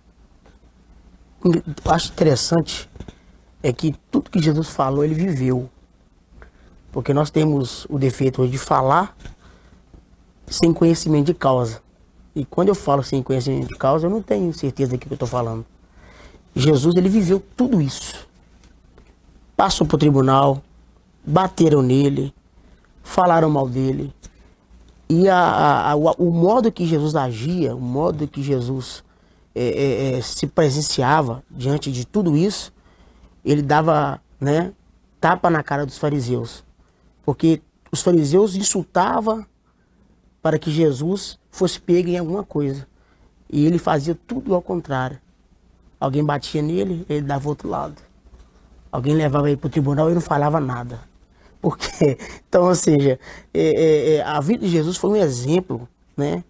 [1.86, 2.90] acho interessante
[3.62, 5.70] é que tudo que Jesus falou ele viveu.
[6.92, 9.16] Porque nós temos o defeito de falar
[10.48, 11.82] sem conhecimento de causa.
[12.36, 15.14] E quando eu falo sem conhecimento de causa, eu não tenho certeza do que eu
[15.14, 15.66] estou falando.
[16.56, 18.28] Jesus, ele viveu tudo isso.
[19.62, 20.60] Passou para o tribunal,
[21.24, 22.34] bateram nele,
[23.04, 24.12] falaram mal dele.
[25.08, 29.04] E a, a, a, o modo que Jesus agia, o modo que Jesus
[29.54, 32.74] é, é, é, se presenciava diante de tudo isso,
[33.46, 34.74] ele dava né,
[35.20, 36.64] tapa na cara dos fariseus.
[37.24, 39.46] Porque os fariseus insultavam
[40.42, 42.88] para que Jesus fosse pego em alguma coisa.
[43.48, 45.20] E ele fazia tudo ao contrário.
[46.00, 48.10] Alguém batia nele, ele dava outro lado.
[48.92, 51.00] Alguém levava ele para o tribunal e não falava nada.
[51.62, 53.20] Porque, então, ou seja,
[53.54, 56.44] é, é, é, a vida de Jesus foi um exemplo, né,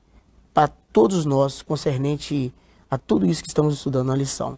[0.54, 2.54] para todos nós, concernente
[2.89, 4.58] a tudo isso que estamos estudando na lição.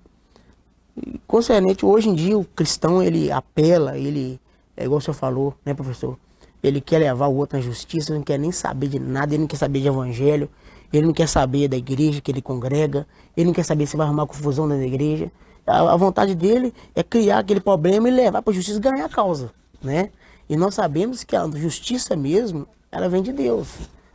[0.96, 4.40] E, concernente, hoje em dia, o cristão, ele apela, ele,
[4.78, 6.18] é igual o senhor falou, né, professor?
[6.62, 9.48] Ele quer levar o outro na justiça, não quer nem saber de nada, ele não
[9.48, 10.50] quer saber de evangelho,
[10.94, 14.06] ele não quer saber da igreja que ele congrega, ele não quer saber se vai
[14.06, 15.32] arrumar confusão na igreja.
[15.66, 19.06] A, a vontade dele é criar aquele problema e levar para a justiça e ganhar
[19.06, 20.10] a causa, né?
[20.50, 23.70] E nós sabemos que a justiça mesmo, ela vem de Deus,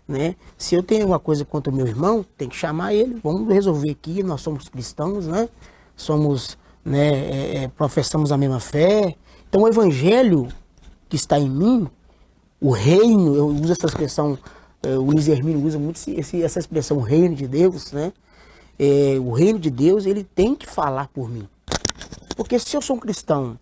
[0.06, 0.36] né?
[0.56, 3.90] Se eu tenho alguma coisa contra o meu irmão, tem que chamar ele, vamos resolver
[3.90, 5.48] aqui, nós somos cristãos, né?
[5.96, 9.16] Somos, né, é, é professamos a mesma fé.
[9.48, 10.48] Então o evangelho
[11.08, 11.88] que está em mim,
[12.60, 14.38] o reino, eu uso essa expressão,
[14.82, 15.98] é, o Luiz Hermínio usa muito
[16.42, 18.12] essa expressão, o reino de Deus, né?
[18.78, 21.48] É, o reino de Deus, ele tem que falar por mim.
[22.36, 23.58] Porque se eu sou um cristão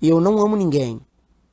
[0.00, 1.00] e eu não amo ninguém,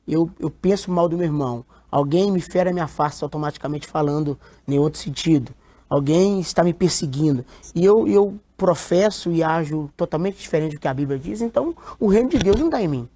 [0.08, 4.38] eu, eu penso mal do meu irmão, alguém me fere a minha face automaticamente falando
[4.68, 5.52] em outro sentido,
[5.90, 7.44] alguém está me perseguindo,
[7.74, 12.08] e eu, eu professo e ajo totalmente diferente do que a Bíblia diz, então o
[12.08, 13.10] reino de Deus não está em mim,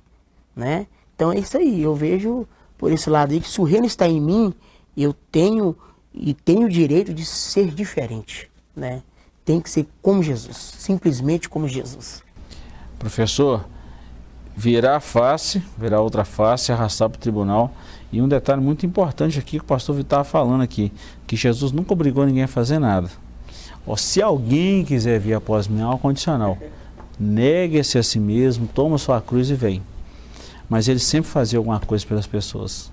[0.56, 0.88] né?
[1.16, 4.08] Então é isso aí, eu vejo por esse lado aí, que se o reino está
[4.08, 4.54] em mim,
[4.98, 5.76] eu tenho
[6.14, 9.04] e tenho o direito de ser diferente, né?
[9.50, 12.22] Tem que ser como Jesus, simplesmente como Jesus.
[13.00, 13.66] Professor,
[14.56, 17.74] virar a face, virar outra face, arrastar para o tribunal.
[18.12, 20.94] E um detalhe muito importante aqui que o pastor Vitor estava falando aqui,
[21.26, 23.10] que Jesus nunca obrigou ninguém a fazer nada.
[23.88, 26.56] Ó, se alguém quiser vir após mim, é um condicional.
[27.20, 29.82] Negue-se a si mesmo, toma sua cruz e vem
[30.70, 32.92] mas ele sempre fazia alguma coisa pelas pessoas.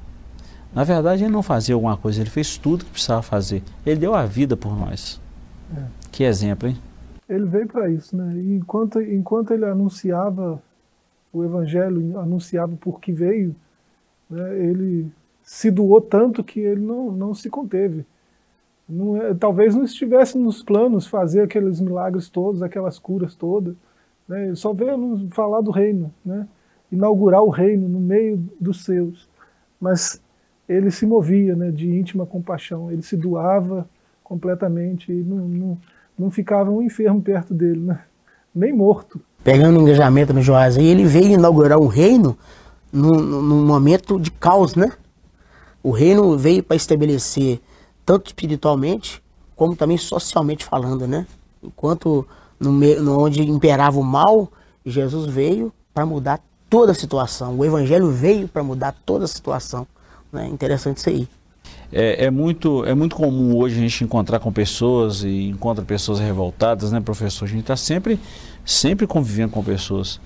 [0.75, 3.62] Na verdade, ele não fazia alguma coisa, ele fez tudo que precisava fazer.
[3.85, 5.21] Ele deu a vida por nós.
[5.77, 6.06] É.
[6.16, 6.79] Que exemplo, hein?
[7.29, 8.33] Ele veio para isso, né?
[8.37, 10.62] E enquanto, enquanto ele anunciava
[11.31, 13.55] o evangelho, anunciava por que veio,
[14.31, 18.07] né, ele se doou tanto que ele não, não se conteve.
[18.88, 23.74] Não é, talvez não estivesse nos planos fazer aqueles milagres todos, aquelas curas todas.
[24.26, 24.46] Né?
[24.46, 26.48] Ele só veio falar do reino, né?
[26.90, 29.29] inaugurar o reino no meio dos seus.
[29.79, 30.18] Mas
[30.66, 33.87] ele se movia né, de íntima compaixão, ele se doava
[34.24, 35.79] completamente e não, não,
[36.18, 38.00] não ficava um enfermo perto dele, né?
[38.57, 39.20] nem morto.
[39.44, 42.37] Pegando o engajamento no Joás aí, ele veio inaugurar um reino
[42.90, 44.90] num, num momento de caos, né?
[45.83, 47.61] O reino veio para estabelecer,
[48.05, 49.22] tanto espiritualmente,
[49.55, 51.26] como também socialmente falando, né?
[51.62, 52.26] Enquanto
[52.59, 54.50] no, no onde imperava o mal,
[54.85, 57.57] Jesus veio para mudar toda a situação.
[57.59, 59.87] O Evangelho veio para mudar toda a situação.
[60.33, 60.48] Né?
[60.48, 61.29] Interessante isso aí.
[61.92, 66.18] É, é, muito, é muito comum hoje a gente encontrar com pessoas e encontra pessoas
[66.18, 67.44] revoltadas, né, professor?
[67.44, 68.18] A gente está sempre,
[68.64, 70.20] sempre convivendo com pessoas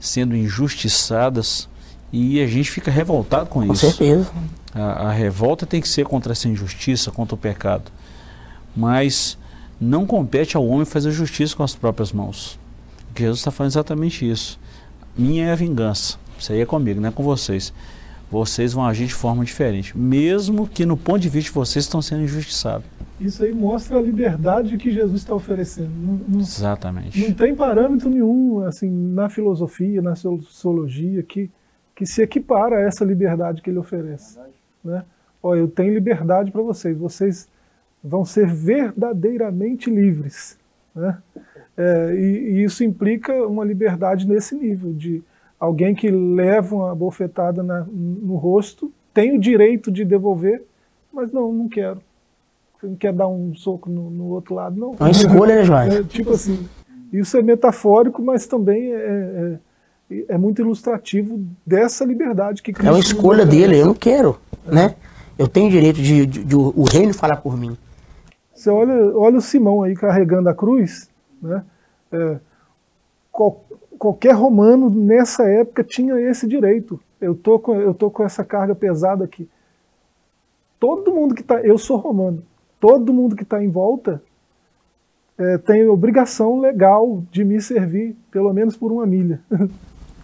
[0.00, 1.68] sendo injustiçadas
[2.12, 3.86] e a gente fica revoltado com, com isso.
[3.86, 4.32] Com certeza.
[4.74, 7.92] A, a, revolta tem que ser contra essa injustiça, contra o pecado.
[8.74, 9.38] Mas
[9.80, 12.58] não compete ao homem fazer justiça com as próprias mãos.
[13.16, 14.58] Jesus está falando exatamente isso
[15.16, 16.18] minha é a vingança.
[16.38, 17.72] Isso aí é comigo, não é com vocês.
[18.30, 22.02] Vocês vão agir de forma diferente, mesmo que no ponto de vista de vocês estão
[22.02, 22.86] sendo injustiçados.
[23.20, 25.90] Isso aí mostra a liberdade que Jesus está oferecendo.
[25.90, 27.20] Não, não, Exatamente.
[27.20, 31.50] Não tem parâmetro nenhum assim na filosofia, na sociologia que
[31.94, 34.38] que se equipara a essa liberdade que ele oferece.
[34.82, 35.04] Né?
[35.42, 36.96] Olha, eu tenho liberdade para vocês.
[36.96, 37.48] Vocês
[38.02, 40.58] vão ser verdadeiramente livres.
[40.94, 41.16] Né?
[41.76, 45.22] É, e, e, isso implica uma liberdade nesse nível, de
[45.64, 50.62] alguém que leva uma bofetada na, no rosto tem o direito de devolver,
[51.12, 52.00] mas não, não quero.
[52.80, 54.90] Você não quer dar um soco no, no outro lado, não.
[54.98, 55.96] É uma escolha, né, Jorge?
[55.98, 56.66] É, tipo assim,
[57.12, 59.58] isso é metafórico, mas também é,
[60.10, 64.38] é, é muito ilustrativo dessa liberdade que Cristo É uma escolha dele, eu não quero,
[64.66, 64.94] né?
[65.38, 67.76] Eu tenho o direito de, de- de o reino falar por mim.
[68.54, 71.08] Você olha, olha o Simão aí carregando a cruz,
[71.42, 71.64] né?
[72.12, 72.36] É,
[73.32, 73.64] qual-
[74.04, 77.00] qualquer romano nessa época tinha esse direito.
[77.18, 79.48] Eu tô com, eu tô com essa carga pesada aqui.
[80.78, 82.44] Todo mundo que está, eu sou romano,
[82.78, 84.22] todo mundo que está em volta
[85.38, 89.40] é, tem obrigação legal de me servir, pelo menos por uma milha.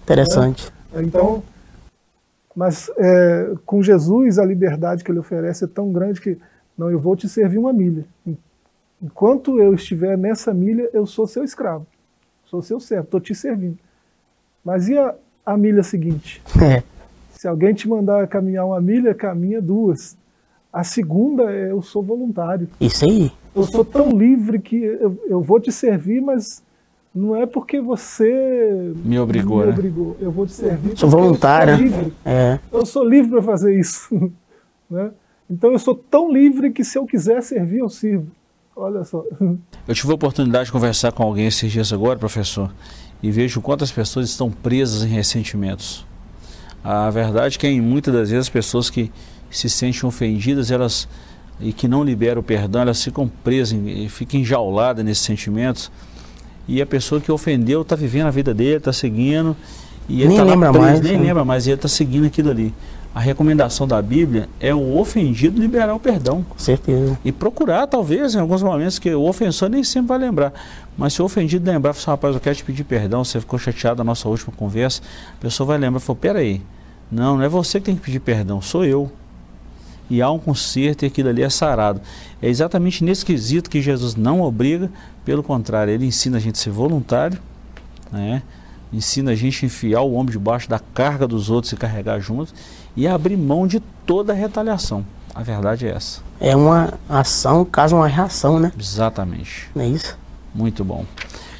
[0.02, 0.70] Interessante.
[0.92, 1.40] Então,
[2.52, 6.36] mas é, com Jesus a liberdade que ele oferece é tão grande que
[6.76, 8.04] não, eu vou te servir uma milha.
[9.00, 11.86] Enquanto eu estiver nessa milha, eu sou seu escravo,
[12.50, 13.78] sou seu servo, estou te servindo.
[14.64, 15.14] Mas e a,
[15.46, 16.42] a milha seguinte?
[16.60, 16.82] É.
[17.30, 20.16] Se alguém te mandar caminhar uma milha, caminha duas.
[20.72, 22.68] A segunda é eu sou voluntário.
[22.80, 23.30] Isso aí.
[23.54, 26.62] Eu sou tão livre que eu, eu vou te servir, mas
[27.14, 29.72] não é porque você Me obrigou, me né?
[29.72, 30.16] obrigou.
[30.20, 30.96] Eu vou te servir.
[30.98, 31.96] Sou porque voluntário, Eu sou né?
[31.96, 32.14] livre.
[32.24, 32.58] É.
[32.72, 34.32] Eu sou livre para fazer isso.
[34.90, 35.12] né?
[35.48, 38.26] Então eu sou tão livre que se eu quiser servir, eu sirvo.
[38.82, 39.22] Olha só.
[39.86, 42.72] Eu tive a oportunidade de conversar com alguém esses dias agora, professor,
[43.22, 46.06] e vejo quantas pessoas estão presas em ressentimentos.
[46.82, 49.12] A verdade é que em muitas das vezes as pessoas que
[49.50, 51.06] se sentem ofendidas, elas
[51.60, 55.92] e que não liberam o perdão, elas ficam presas, em- e ficam enjauladas nesses sentimentos.
[56.66, 59.54] E a pessoa que ofendeu está vivendo a vida dele, está seguindo,
[60.08, 61.22] e ele Nem tá lá lembra preso, mais, nem né?
[61.24, 62.72] lembra mais, e ele está seguindo aquilo ali.
[63.12, 66.46] A recomendação da Bíblia é o ofendido liberar o perdão.
[66.56, 67.18] Certeza.
[67.24, 70.52] E procurar, talvez, em alguns momentos, que o ofensor nem sempre vai lembrar.
[70.96, 73.98] Mas se o ofendido lembrar, falar, rapaz, eu quero te pedir perdão, você ficou chateado
[73.98, 75.02] na nossa última conversa,
[75.36, 76.62] a pessoa vai lembrar e falar, peraí,
[77.10, 79.10] não, não é você que tem que pedir perdão, sou eu.
[80.08, 82.00] E há um conserto e aquilo ali é sarado.
[82.40, 84.88] É exatamente nesse quesito que Jesus não obriga,
[85.24, 87.38] pelo contrário, ele ensina a gente a ser voluntário,
[88.12, 88.42] né?
[88.92, 92.54] ensina a gente a enfiar o ombro debaixo da carga dos outros e carregar juntos,
[92.96, 95.04] e abrir mão de toda a retaliação.
[95.34, 96.22] A verdade é essa.
[96.40, 98.72] É uma ação, caso uma reação, né?
[98.78, 99.68] Exatamente.
[99.74, 100.18] Não é isso?
[100.54, 101.04] Muito bom.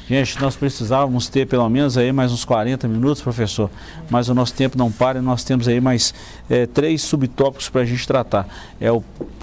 [0.07, 3.69] Gente, nós precisávamos ter pelo menos aí mais uns 40 minutos, professor,
[4.09, 6.13] mas o nosso tempo não para e nós temos aí mais
[6.49, 8.45] eh, três subtópicos para a gente tratar.
[8.79, 9.01] É o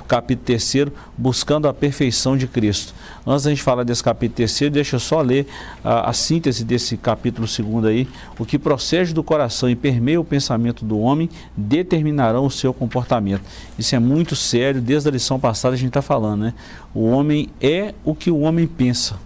[0.08, 2.94] capítulo terceiro, Buscando a Perfeição de Cristo.
[3.26, 5.46] Antes da gente falar desse capítulo terceiro, deixa eu só ler
[5.84, 8.08] a, a síntese desse capítulo segundo aí.
[8.38, 13.42] O que procede do coração e permeia o pensamento do homem determinarão o seu comportamento.
[13.78, 16.54] Isso é muito sério, desde a lição passada a gente está falando, né?
[16.94, 19.16] O homem é o que o homem pensa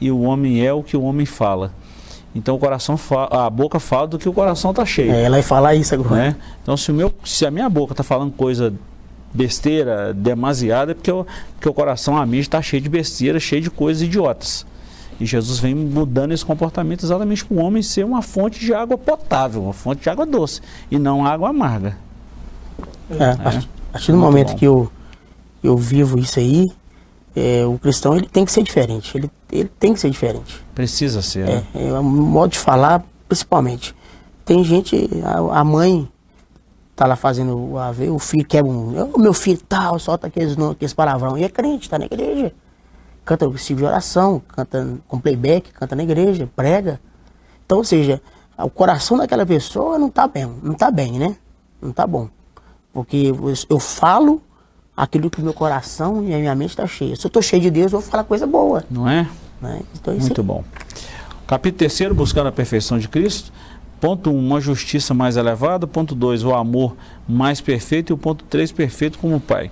[0.00, 1.72] e o homem é o que o homem fala.
[2.34, 5.36] Então o coração fa- a boca fala do que o coração está cheio, É, ela
[5.36, 6.14] vai falar isso agora.
[6.16, 6.36] né?
[6.62, 8.72] Então se o meu, se a minha boca está falando coisa
[9.32, 13.62] besteira, demasiada, é porque, o- porque o coração, a mente está cheio de besteira, cheio
[13.62, 14.66] de coisas idiotas.
[15.20, 18.96] E Jesus vem mudando esse comportamento exatamente para o homem ser uma fonte de água
[18.96, 21.96] potável, uma fonte de água doce, e não água amarga.
[23.10, 24.56] É, a partir- a partir do Muito momento bom.
[24.56, 24.90] que eu,
[25.62, 26.66] eu vivo isso aí,
[27.36, 29.16] é, o cristão ele tem que ser diferente.
[29.16, 30.60] Ele, ele tem que ser diferente.
[30.74, 31.40] Precisa ser.
[31.48, 31.64] É, né?
[31.74, 33.94] é o modo de falar, principalmente.
[34.44, 36.08] Tem gente, a, a mãe
[37.00, 39.10] tá lá fazendo o AV, o filho quebra um.
[39.14, 41.38] O meu filho tal, solta aqueles, aqueles palavrão.
[41.38, 42.52] E é crente, tá na igreja.
[43.24, 47.00] Canta o de oração, canta com playback, canta na igreja, prega.
[47.64, 48.20] Então, ou seja,
[48.58, 51.36] o coração daquela pessoa não tá bem, não tá bem, né?
[51.80, 52.28] Não tá bom.
[52.92, 53.32] Porque
[53.70, 54.42] eu- falo
[54.94, 57.16] aquilo que o meu coração e a minha mente está cheia.
[57.16, 58.84] Se eu estou cheio de Deus, eu vou falar coisa boa.
[58.90, 59.26] Não é?
[59.58, 59.80] Né?
[59.94, 60.46] Então, Muito aí.
[60.46, 60.62] bom.
[61.46, 63.50] Capítulo 3, buscando a perfeição de Cristo.
[64.00, 65.86] Ponto 1, um, uma justiça mais elevada.
[65.86, 66.96] Ponto 2, o amor
[67.28, 68.10] mais perfeito.
[68.10, 69.70] E o ponto 3, perfeito como Pai.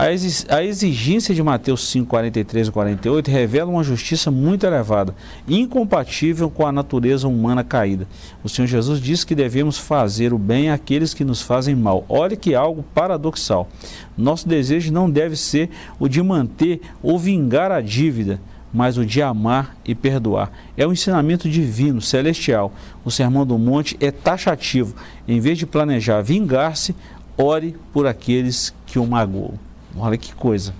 [0.00, 5.12] A exi- a exigência de Mateus 5, 43 e 48 revela uma justiça muito elevada,
[5.48, 8.06] incompatível com a natureza humana caída.
[8.44, 12.04] O Senhor Jesus disse que devemos fazer o bem àqueles que nos fazem mal.
[12.08, 13.68] Olha que algo paradoxal.
[14.16, 15.68] Nosso desejo não deve ser
[15.98, 18.40] o de manter ou vingar a dívida,
[18.72, 20.50] mas o de amar e perdoar.
[20.76, 22.72] É um ensinamento divino, celestial.
[23.04, 24.94] O Sermão do Monte é taxativo.
[25.26, 26.94] Em vez de planejar vingar-se,
[27.36, 29.54] ore por aqueles que o magoam.
[29.96, 30.74] Olha que coisa.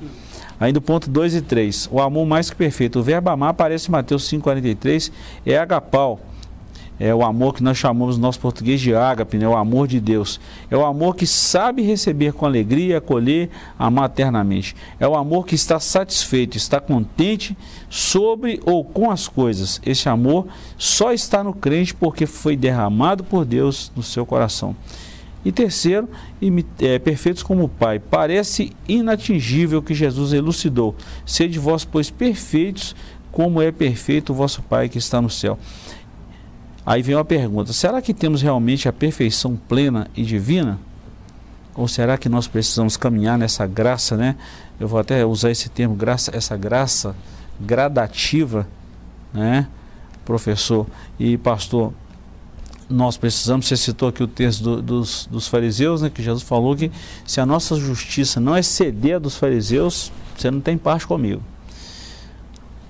[0.60, 1.88] Ainda o ponto 2 e 3.
[1.90, 2.98] O amor mais que perfeito.
[2.98, 5.12] O verbo amar aparece em Mateus 5,43.
[5.46, 6.20] É agapau.
[7.00, 9.46] É o amor que nós chamamos no nosso português de ágape, né?
[9.46, 10.40] o amor de Deus.
[10.70, 14.74] É o amor que sabe receber com alegria, acolher, amar eternamente.
[14.98, 17.56] É o amor que está satisfeito, está contente
[17.88, 19.80] sobre ou com as coisas.
[19.86, 24.74] Esse amor só está no crente porque foi derramado por Deus no seu coração.
[25.44, 26.08] E terceiro,
[26.80, 27.98] é, perfeitos como o Pai.
[27.98, 30.96] Parece inatingível que Jesus elucidou.
[31.24, 32.94] Sede vós, pois, perfeitos,
[33.30, 35.58] como é perfeito o vosso Pai que está no céu.
[36.88, 40.80] Aí vem uma pergunta: será que temos realmente a perfeição plena e divina?
[41.74, 44.36] Ou será que nós precisamos caminhar nessa graça, né?
[44.80, 47.14] Eu vou até usar esse termo, graça, essa graça
[47.60, 48.66] gradativa,
[49.34, 49.68] né?
[50.24, 50.86] Professor
[51.20, 51.92] e pastor,
[52.88, 56.74] nós precisamos, você citou aqui o texto do, dos, dos fariseus, né, que Jesus falou
[56.74, 56.90] que
[57.26, 61.42] se a nossa justiça não exceder a dos fariseus, você não tem parte comigo.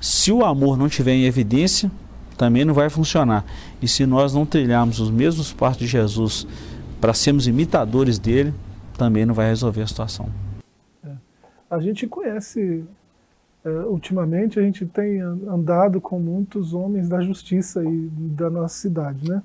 [0.00, 1.90] Se o amor não tiver em evidência,
[2.38, 3.44] também não vai funcionar.
[3.82, 6.46] E se nós não trilharmos os mesmos passos de Jesus
[7.00, 8.54] para sermos imitadores dele,
[8.96, 10.30] também não vai resolver a situação.
[11.04, 11.10] É.
[11.68, 12.84] A gente conhece,
[13.64, 19.28] é, ultimamente, a gente tem andado com muitos homens da justiça e da nossa cidade,
[19.28, 19.42] né?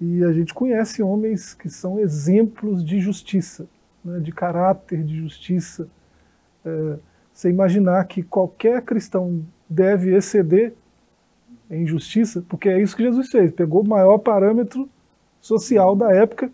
[0.00, 3.66] E a gente conhece homens que são exemplos de justiça,
[4.02, 5.86] né, de caráter de justiça.
[6.64, 6.96] É,
[7.32, 10.74] você imaginar que qualquer cristão deve exceder
[11.70, 13.52] em justiça, porque é isso que Jesus fez.
[13.52, 14.88] Pegou o maior parâmetro
[15.40, 16.50] social da época.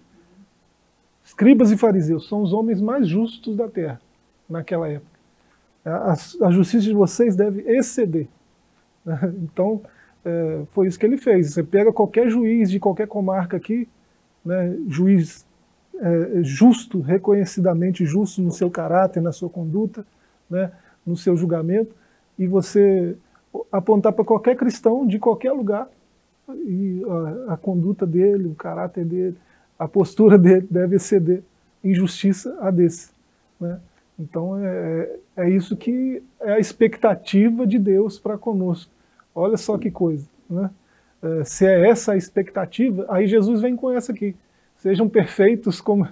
[1.25, 4.01] Escribas e fariseus são os homens mais justos da terra
[4.49, 5.17] naquela época.
[5.85, 8.29] A, a justiça de vocês deve exceder.
[9.43, 9.83] Então,
[10.25, 11.53] é, foi isso que ele fez.
[11.53, 13.89] Você pega qualquer juiz de qualquer comarca aqui,
[14.45, 15.47] né, juiz
[15.99, 20.05] é, justo, reconhecidamente justo no seu caráter, na sua conduta,
[20.51, 20.73] né,
[21.07, 21.95] no seu julgamento,
[22.37, 23.17] e você
[23.71, 25.89] apontar para qualquer cristão de qualquer lugar,
[26.55, 27.03] e
[27.49, 29.37] a, a, conduta dele, o caráter dele,
[29.79, 31.43] a postura dele deve exceder
[31.83, 33.11] injustiça a desse.
[33.61, 33.81] Né?
[34.19, 38.91] Então é, é isso que é a expectativa de Deus para conosco.
[39.35, 40.27] Olha só que coisa.
[40.49, 40.71] Né?
[41.23, 44.35] É, se é essa a expectativa, aí Jesus vem com essa aqui.
[44.77, 46.09] Sejam perfeitos como.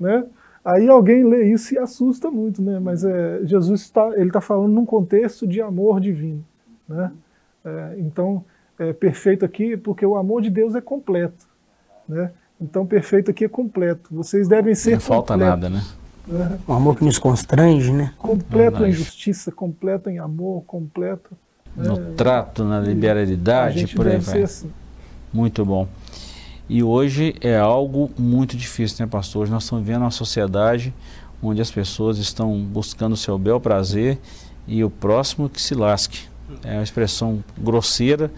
[0.00, 0.24] Né?
[0.64, 2.78] Aí alguém lê isso e assusta muito, né?
[2.80, 6.44] mas é, Jesus está está falando num contexto de amor divino.
[6.88, 7.10] Né?
[7.64, 8.44] É, então,
[8.78, 11.46] é, perfeito aqui porque o amor de Deus é completo.
[12.08, 12.30] Né?
[12.60, 14.14] Então, perfeito aqui é completo.
[14.14, 14.92] Vocês devem ser.
[14.92, 15.82] Não falta nada, né?
[16.28, 16.70] É.
[16.70, 18.14] Um amor que nos constrange, né?
[18.16, 21.36] Completo em justiça, completo em amor, completo
[21.76, 24.42] no é, trato, na liberalidade, por aí vai.
[24.42, 24.70] Assim.
[25.32, 25.88] Muito bom.
[26.68, 29.42] E hoje é algo muito difícil, né, pastor?
[29.42, 30.94] Hoje nós estamos vivendo uma sociedade
[31.42, 34.18] onde as pessoas estão buscando o seu bel prazer
[34.66, 36.26] e o próximo que se lasque.
[36.62, 38.30] É uma expressão grosseira,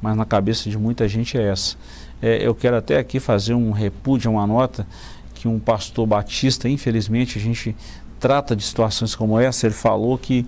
[0.00, 1.76] mas na cabeça de muita gente é essa.
[2.20, 4.86] É, eu quero até aqui fazer um repúdio, uma nota,
[5.34, 7.74] que um pastor batista, infelizmente, a gente
[8.18, 10.46] trata de situações como essa, ele falou que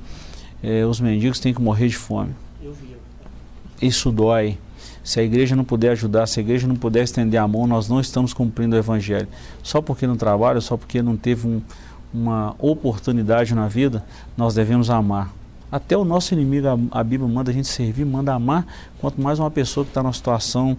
[0.62, 2.32] é, os mendigos têm que morrer de fome.
[3.80, 4.56] Isso dói.
[5.04, 7.88] Se a igreja não puder ajudar, se a igreja não puder estender a mão, nós
[7.88, 9.28] não estamos cumprindo o evangelho.
[9.62, 11.62] Só porque não trabalha, só porque não teve um,
[12.12, 14.02] uma oportunidade na vida,
[14.36, 15.32] nós devemos amar.
[15.70, 18.66] Até o nosso inimigo, a, Bíblia manda a gente servir, manda amar,
[19.00, 20.76] quanto mais uma pessoa que está numa situação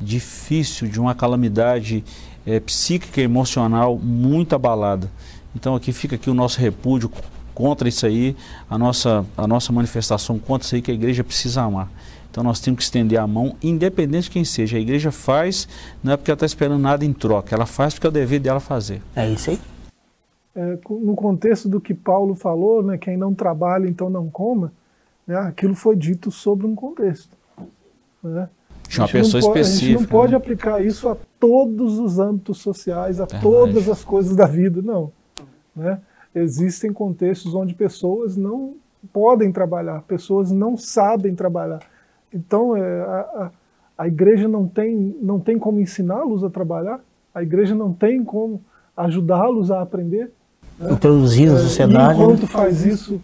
[0.00, 2.04] difícil, de uma calamidade
[2.44, 5.10] é, psíquica e emocional muito abalada.
[5.54, 7.10] Então aqui fica aqui o nosso repúdio
[7.54, 8.36] contra isso aí,
[8.68, 11.88] a nossa, a nossa manifestação contra isso aí que a igreja precisa amar.
[12.28, 14.76] Então nós temos que estender a mão, independente de quem seja.
[14.76, 15.68] A igreja faz,
[16.02, 18.40] não é porque ela está esperando nada em troca, ela faz porque é o dever
[18.40, 19.00] dela fazer.
[19.14, 19.60] É isso aí.
[20.56, 24.72] É, no contexto do que Paulo falou, né, quem não trabalha então não coma,
[25.26, 27.36] né, aquilo foi dito sobre um contexto.
[28.22, 28.48] Né?
[28.88, 29.84] De uma pessoa específica.
[29.84, 30.38] A gente não pode né?
[30.38, 35.10] aplicar isso a todos os âmbitos sociais, a todas as coisas da vida, não.
[35.74, 36.00] Né?
[36.34, 38.74] existem contextos onde pessoas não
[39.12, 41.80] podem trabalhar, pessoas não sabem trabalhar.
[42.32, 43.50] Então, é, a,
[43.98, 47.00] a, igreja não tem, não tem como ensiná-los a trabalhar,
[47.32, 48.60] a igreja não tem como
[48.96, 50.32] ajudá-los a aprender.
[50.78, 50.92] Né?
[50.92, 52.18] Introduzir na é, sociedade.
[52.18, 53.20] E enquanto faz isso,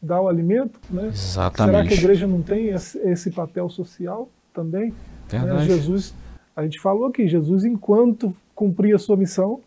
[0.00, 0.78] dá o alimento.
[0.90, 1.08] Né?
[1.08, 1.76] Exatamente.
[1.76, 4.90] Será que a igreja não tem esse, papel social também?
[4.90, 4.94] Né?
[5.28, 5.54] Verdade.
[5.54, 5.64] Né?
[5.64, 6.14] Jesus,
[6.54, 9.60] a gente falou aqui, Jesus, enquanto cumpria a sua missão,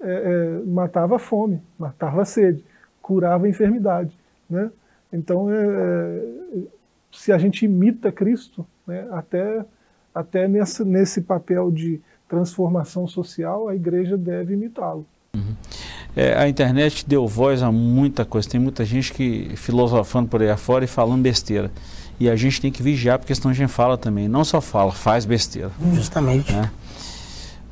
[0.00, 2.64] é, é, matava a fome, matava a sede,
[3.00, 4.16] curava a enfermidade.
[4.48, 4.70] Né?
[5.12, 6.58] Então, é, é,
[7.12, 9.64] se a gente imita Cristo, né, até,
[10.14, 15.06] até nesse, nesse papel de transformação social, a igreja deve imitá-lo.
[15.36, 15.54] Uhum.
[16.16, 18.48] É, a internet deu voz a muita coisa.
[18.48, 21.70] Tem muita gente que filosofando por aí afora e falando besteira.
[22.18, 24.26] E a gente tem que vigiar, porque senão a gente fala também.
[24.26, 25.70] Não só fala, faz besteira.
[25.92, 26.50] Justamente.
[26.52, 26.70] Né?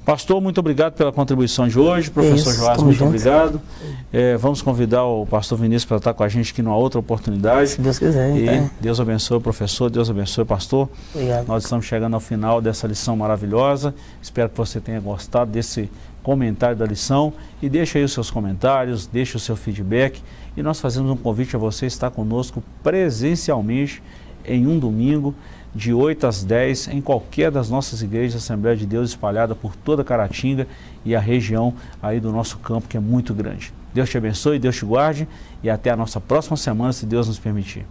[0.05, 2.11] Pastor, muito obrigado pela contribuição de hoje.
[2.11, 3.09] Professor Isso, Joás, muito junto.
[3.09, 3.59] obrigado.
[4.13, 7.71] É, vamos convidar o pastor Vinícius para estar com a gente aqui numa outra oportunidade.
[7.71, 8.71] Se Deus quiser, E então.
[8.79, 10.91] Deus abençoe o professor, Deus abençoe o pastor.
[11.15, 11.47] Obrigado.
[11.49, 13.95] Nós estamos chegando ao final dessa lição maravilhosa.
[14.21, 15.89] Espero que você tenha gostado desse
[16.25, 20.21] comentário da lição e deixe aí os seus comentários, deixe o seu feedback
[20.57, 24.03] e nós fazemos um convite a você estar conosco presencialmente
[24.45, 25.35] em um domingo
[25.75, 30.03] de 8 às 10 em qualquer das nossas igrejas Assembleia de Deus espalhada por toda
[30.03, 30.67] Caratinga
[31.05, 33.73] e a região aí do nosso campo que é muito grande.
[33.93, 35.29] Deus te abençoe, Deus te guarde
[35.63, 37.85] e até a nossa próxima semana, se Deus nos permitir.